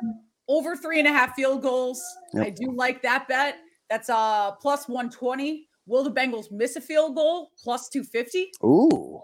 over 0.47 0.75
three 0.75 0.97
and 0.97 1.07
a 1.07 1.11
half 1.11 1.35
field 1.35 1.61
goals. 1.61 2.01
Yep. 2.33 2.45
I 2.45 2.49
do 2.49 2.71
like 2.71 3.01
that 3.03 3.27
bet. 3.27 3.57
That's 3.89 4.09
uh 4.09 4.51
plus 4.53 4.87
120. 4.87 5.67
Will 5.85 6.03
the 6.03 6.11
Bengals 6.11 6.51
miss 6.51 6.75
a 6.75 6.81
field 6.81 7.15
goal? 7.15 7.51
Plus 7.63 7.89
250. 7.89 8.51
Ooh. 8.63 9.21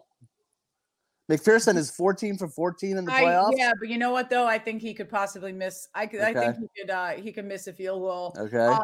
McPherson 1.30 1.76
is 1.76 1.90
14 1.90 2.38
for 2.38 2.48
14 2.48 2.98
in 2.98 3.06
the 3.06 3.12
I, 3.12 3.24
playoffs. 3.24 3.54
yeah, 3.56 3.72
but 3.80 3.90
you 3.90 3.98
know 3.98 4.12
what 4.12 4.30
though? 4.30 4.46
I 4.46 4.60
think 4.60 4.82
he 4.82 4.94
could 4.94 5.10
possibly 5.10 5.52
miss. 5.52 5.88
I 5.96 6.06
could. 6.06 6.22
I 6.22 6.34
think 6.34 6.58
he 6.58 6.82
could. 6.82 6.90
uh 6.92 7.12
He 7.12 7.32
could 7.32 7.46
miss 7.46 7.68
a 7.68 7.74
field 7.74 8.02
goal. 8.02 8.36
Okay. 8.38 8.58
Um, 8.58 8.82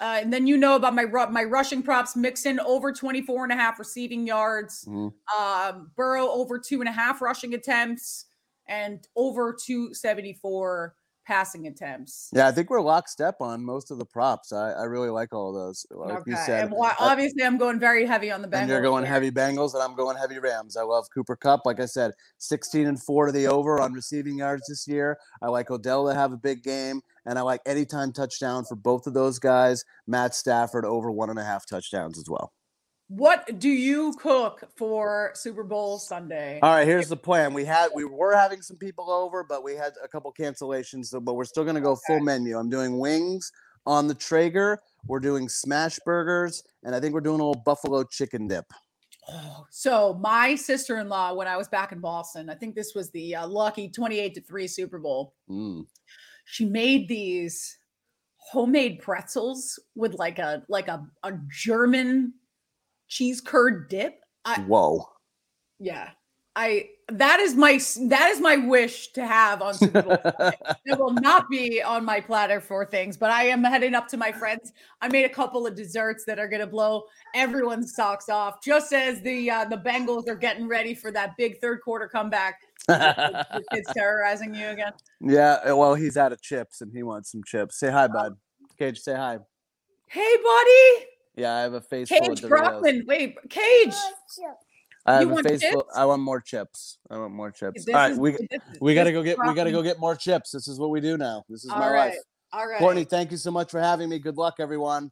uh, 0.00 0.18
and 0.22 0.32
then 0.32 0.46
you 0.46 0.56
know 0.56 0.76
about 0.76 0.94
my 0.94 1.04
my 1.04 1.44
rushing 1.44 1.82
props 1.82 2.16
Mixon 2.16 2.58
over 2.60 2.92
24 2.92 3.44
and 3.44 3.52
a 3.52 3.56
half 3.56 3.78
receiving 3.78 4.26
yards. 4.26 4.86
Mhm. 4.86 5.12
Um, 5.38 5.90
Burrow 5.96 6.28
over 6.28 6.58
two 6.58 6.80
and 6.80 6.88
a 6.88 6.92
half 6.92 7.20
rushing 7.20 7.52
attempts 7.52 8.24
and 8.66 9.06
over 9.14 9.52
274 9.52 10.94
passing 11.30 11.68
attempts. 11.68 12.28
Yeah, 12.32 12.48
I 12.48 12.52
think 12.52 12.70
we're 12.70 12.80
lockstep 12.80 13.36
on 13.40 13.64
most 13.64 13.92
of 13.92 13.98
the 13.98 14.04
props. 14.04 14.52
I, 14.52 14.72
I 14.72 14.82
really 14.82 15.10
like 15.10 15.32
all 15.32 15.50
of 15.50 15.54
those. 15.54 15.86
Like 15.88 16.18
okay. 16.18 16.30
you 16.32 16.36
said, 16.44 16.64
and 16.64 16.72
why- 16.72 16.96
I- 16.98 17.12
obviously, 17.12 17.44
I'm 17.44 17.56
going 17.56 17.78
very 17.78 18.04
heavy 18.04 18.32
on 18.32 18.42
the 18.42 18.48
Bengals. 18.48 18.62
and 18.62 18.70
you're 18.70 18.82
going 18.82 19.04
here. 19.04 19.12
heavy 19.12 19.30
Bengals, 19.30 19.74
and 19.74 19.82
I'm 19.82 19.94
going 19.94 20.16
heavy 20.16 20.40
Rams. 20.40 20.76
I 20.76 20.82
love 20.82 21.06
Cooper 21.14 21.36
Kupp. 21.36 21.64
Like 21.64 21.78
I 21.78 21.86
said, 21.86 22.10
16 22.38 22.88
and 22.88 23.00
four 23.00 23.26
to 23.26 23.32
the 23.32 23.46
over 23.46 23.80
on 23.80 23.92
receiving 23.92 24.38
yards 24.38 24.66
this 24.66 24.88
year. 24.88 25.18
I 25.40 25.46
like 25.46 25.70
Odell 25.70 26.08
to 26.08 26.14
have 26.14 26.32
a 26.32 26.36
big 26.36 26.64
game, 26.64 27.00
and 27.24 27.38
I 27.38 27.42
like 27.42 27.60
anytime 27.64 28.12
touchdown 28.12 28.64
for 28.64 28.74
both 28.74 29.06
of 29.06 29.14
those 29.14 29.38
guys. 29.38 29.84
Matt 30.08 30.34
Stafford 30.34 30.84
over 30.84 31.12
one 31.12 31.30
and 31.30 31.38
a 31.38 31.44
half 31.44 31.64
touchdowns 31.64 32.18
as 32.18 32.28
well. 32.28 32.52
What 33.10 33.58
do 33.58 33.68
you 33.68 34.14
cook 34.20 34.62
for 34.76 35.32
Super 35.34 35.64
Bowl 35.64 35.98
Sunday? 35.98 36.60
All 36.62 36.70
right, 36.70 36.86
here's 36.86 37.08
the 37.08 37.16
plan. 37.16 37.52
We 37.52 37.64
had 37.64 37.90
we 37.92 38.04
were 38.04 38.36
having 38.36 38.62
some 38.62 38.76
people 38.76 39.10
over, 39.10 39.42
but 39.42 39.64
we 39.64 39.74
had 39.74 39.94
a 40.00 40.06
couple 40.06 40.32
cancellations. 40.32 41.06
So, 41.06 41.18
but 41.18 41.34
we're 41.34 41.44
still 41.44 41.64
going 41.64 41.74
to 41.74 41.80
go 41.80 41.96
full 42.06 42.20
menu. 42.20 42.56
I'm 42.56 42.70
doing 42.70 43.00
wings 43.00 43.50
on 43.84 44.06
the 44.06 44.14
Traeger. 44.14 44.78
We're 45.08 45.18
doing 45.18 45.48
smash 45.48 45.98
burgers, 46.06 46.62
and 46.84 46.94
I 46.94 47.00
think 47.00 47.12
we're 47.12 47.20
doing 47.20 47.40
a 47.40 47.44
little 47.44 47.60
buffalo 47.64 48.04
chicken 48.04 48.46
dip. 48.46 48.66
Oh, 49.28 49.66
so 49.70 50.14
my 50.14 50.54
sister-in-law, 50.54 51.34
when 51.34 51.48
I 51.48 51.56
was 51.56 51.66
back 51.66 51.90
in 51.90 51.98
Boston, 51.98 52.48
I 52.48 52.54
think 52.54 52.76
this 52.76 52.94
was 52.94 53.10
the 53.10 53.34
uh, 53.34 53.48
lucky 53.48 53.88
28 53.88 54.34
to 54.34 54.40
3 54.40 54.68
Super 54.68 55.00
Bowl. 55.00 55.34
Mm. 55.50 55.84
She 56.44 56.64
made 56.64 57.08
these 57.08 57.76
homemade 58.36 59.00
pretzels 59.00 59.80
with 59.96 60.14
like 60.14 60.38
a 60.38 60.62
like 60.68 60.86
a, 60.86 61.04
a 61.24 61.32
German 61.48 62.34
cheese 63.10 63.42
curd 63.42 63.90
dip. 63.90 64.22
I 64.46 64.60
Whoa. 64.60 65.06
yeah. 65.78 66.10
I 66.56 66.88
that 67.08 67.38
is 67.38 67.54
my 67.54 67.78
that 68.08 68.30
is 68.30 68.40
my 68.40 68.56
wish 68.56 69.12
to 69.12 69.24
have 69.24 69.62
on 69.62 69.74
Super 69.74 70.02
Bowl. 70.02 70.16
Sunday. 70.22 70.58
it 70.84 70.98
will 70.98 71.12
not 71.12 71.48
be 71.48 71.80
on 71.80 72.04
my 72.04 72.20
platter 72.20 72.60
for 72.60 72.84
things, 72.84 73.16
but 73.16 73.30
I 73.30 73.44
am 73.44 73.62
heading 73.62 73.94
up 73.94 74.08
to 74.08 74.16
my 74.16 74.32
friends. 74.32 74.72
I 75.00 75.08
made 75.08 75.24
a 75.24 75.28
couple 75.28 75.66
of 75.66 75.76
desserts 75.76 76.24
that 76.26 76.38
are 76.38 76.48
going 76.48 76.60
to 76.60 76.66
blow 76.66 77.04
everyone's 77.34 77.94
socks 77.94 78.28
off, 78.28 78.62
just 78.62 78.92
as 78.92 79.20
the 79.22 79.50
uh, 79.50 79.64
the 79.66 79.76
Bengals 79.76 80.28
are 80.28 80.34
getting 80.34 80.66
ready 80.66 80.92
for 80.92 81.12
that 81.12 81.36
big 81.36 81.60
third 81.60 81.82
quarter 81.82 82.08
comeback. 82.08 82.60
Your 82.88 83.44
kids 83.72 83.92
terrorizing 83.94 84.52
you 84.54 84.68
again. 84.68 84.92
yeah, 85.20 85.58
uh, 85.70 85.76
well, 85.76 85.94
he's 85.94 86.16
out 86.16 86.32
of 86.32 86.42
chips, 86.42 86.80
and 86.80 86.92
he 86.92 87.04
wants 87.04 87.30
some 87.30 87.44
chips. 87.44 87.78
Say 87.78 87.90
hi, 87.90 88.08
bud. 88.08 88.34
Cage, 88.76 88.98
say 88.98 89.14
hi. 89.14 89.38
Hey, 90.08 90.36
buddy, 90.42 91.06
Yeah, 91.40 91.54
I 91.54 91.60
have 91.60 91.72
a 91.74 91.80
face 91.80 92.08
full 92.08 92.18
of 92.18 92.24
Cage 92.28 92.40
Doritos. 92.42 92.48
Brockman. 92.48 93.04
Wait, 93.06 93.36
Cage. 93.48 93.94
I 95.06 95.14
have 95.14 95.22
You 95.22 95.30
a 95.30 95.32
want 95.32 95.48
face 95.48 95.64
full. 95.64 95.86
I 95.94 96.04
want 96.04 96.22
more 96.22 96.40
chips. 96.40 96.98
I 97.10 97.16
want 97.18 97.32
more 97.32 97.50
chips. 97.50 97.84
This 97.86 97.94
All 97.94 98.00
right, 98.00 98.12
is- 98.12 98.18
we 98.18 98.32
this- 98.32 98.60
we 98.80 98.94
got 98.94 99.04
to 99.04 99.12
go 99.12 99.20
is 99.20 99.24
get 99.24 99.38
we 99.38 99.54
got 99.54 99.64
to 99.64 99.72
go 99.72 99.82
get 99.82 99.98
more 99.98 100.14
chips. 100.14 100.50
This 100.50 100.68
is 100.68 100.78
what 100.78 100.90
we 100.90 101.00
do 101.00 101.16
now. 101.16 101.44
This 101.48 101.64
is 101.64 101.70
All 101.70 101.78
my 101.78 101.90
right, 101.90 102.08
life. 102.10 102.18
All 102.52 102.66
right. 102.68 102.78
Courtney, 102.78 103.04
thank 103.04 103.30
you 103.30 103.36
so 103.36 103.50
much 103.50 103.70
for 103.70 103.80
having 103.80 104.08
me. 104.08 104.18
Good 104.18 104.36
luck, 104.36 104.56
everyone. 104.58 105.10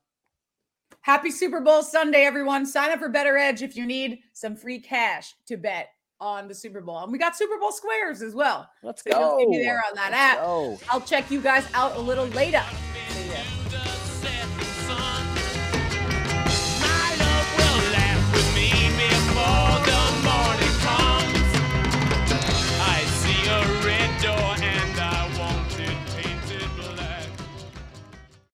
Happy 1.02 1.30
Super 1.30 1.60
Bowl 1.60 1.82
Sunday, 1.82 2.22
everyone. 2.24 2.66
Sign 2.66 2.90
up 2.90 2.98
for 2.98 3.08
Better 3.08 3.38
Edge 3.38 3.62
if 3.62 3.76
you 3.76 3.86
need 3.86 4.18
some 4.34 4.56
free 4.56 4.80
cash 4.80 5.34
to 5.46 5.56
bet 5.56 5.88
on 6.20 6.48
the 6.48 6.54
Super 6.54 6.80
Bowl. 6.80 6.98
And 7.04 7.12
we 7.12 7.18
got 7.18 7.36
Super 7.36 7.58
Bowl 7.58 7.70
squares 7.72 8.20
as 8.20 8.34
well. 8.34 8.68
Let's 8.82 9.02
So 9.04 9.10
you'll 9.10 9.30
go. 9.30 9.38
see 9.38 9.46
me 9.46 9.58
there 9.58 9.82
on 9.88 9.94
that 9.94 10.10
Let's 10.10 10.36
app. 10.38 10.38
go. 10.44 10.78
I'll 10.90 11.00
check 11.00 11.30
you 11.30 11.40
guys 11.40 11.64
out 11.72 11.96
a 11.96 12.00
little 12.00 12.26
later. 12.26 12.62
all. 19.48 19.77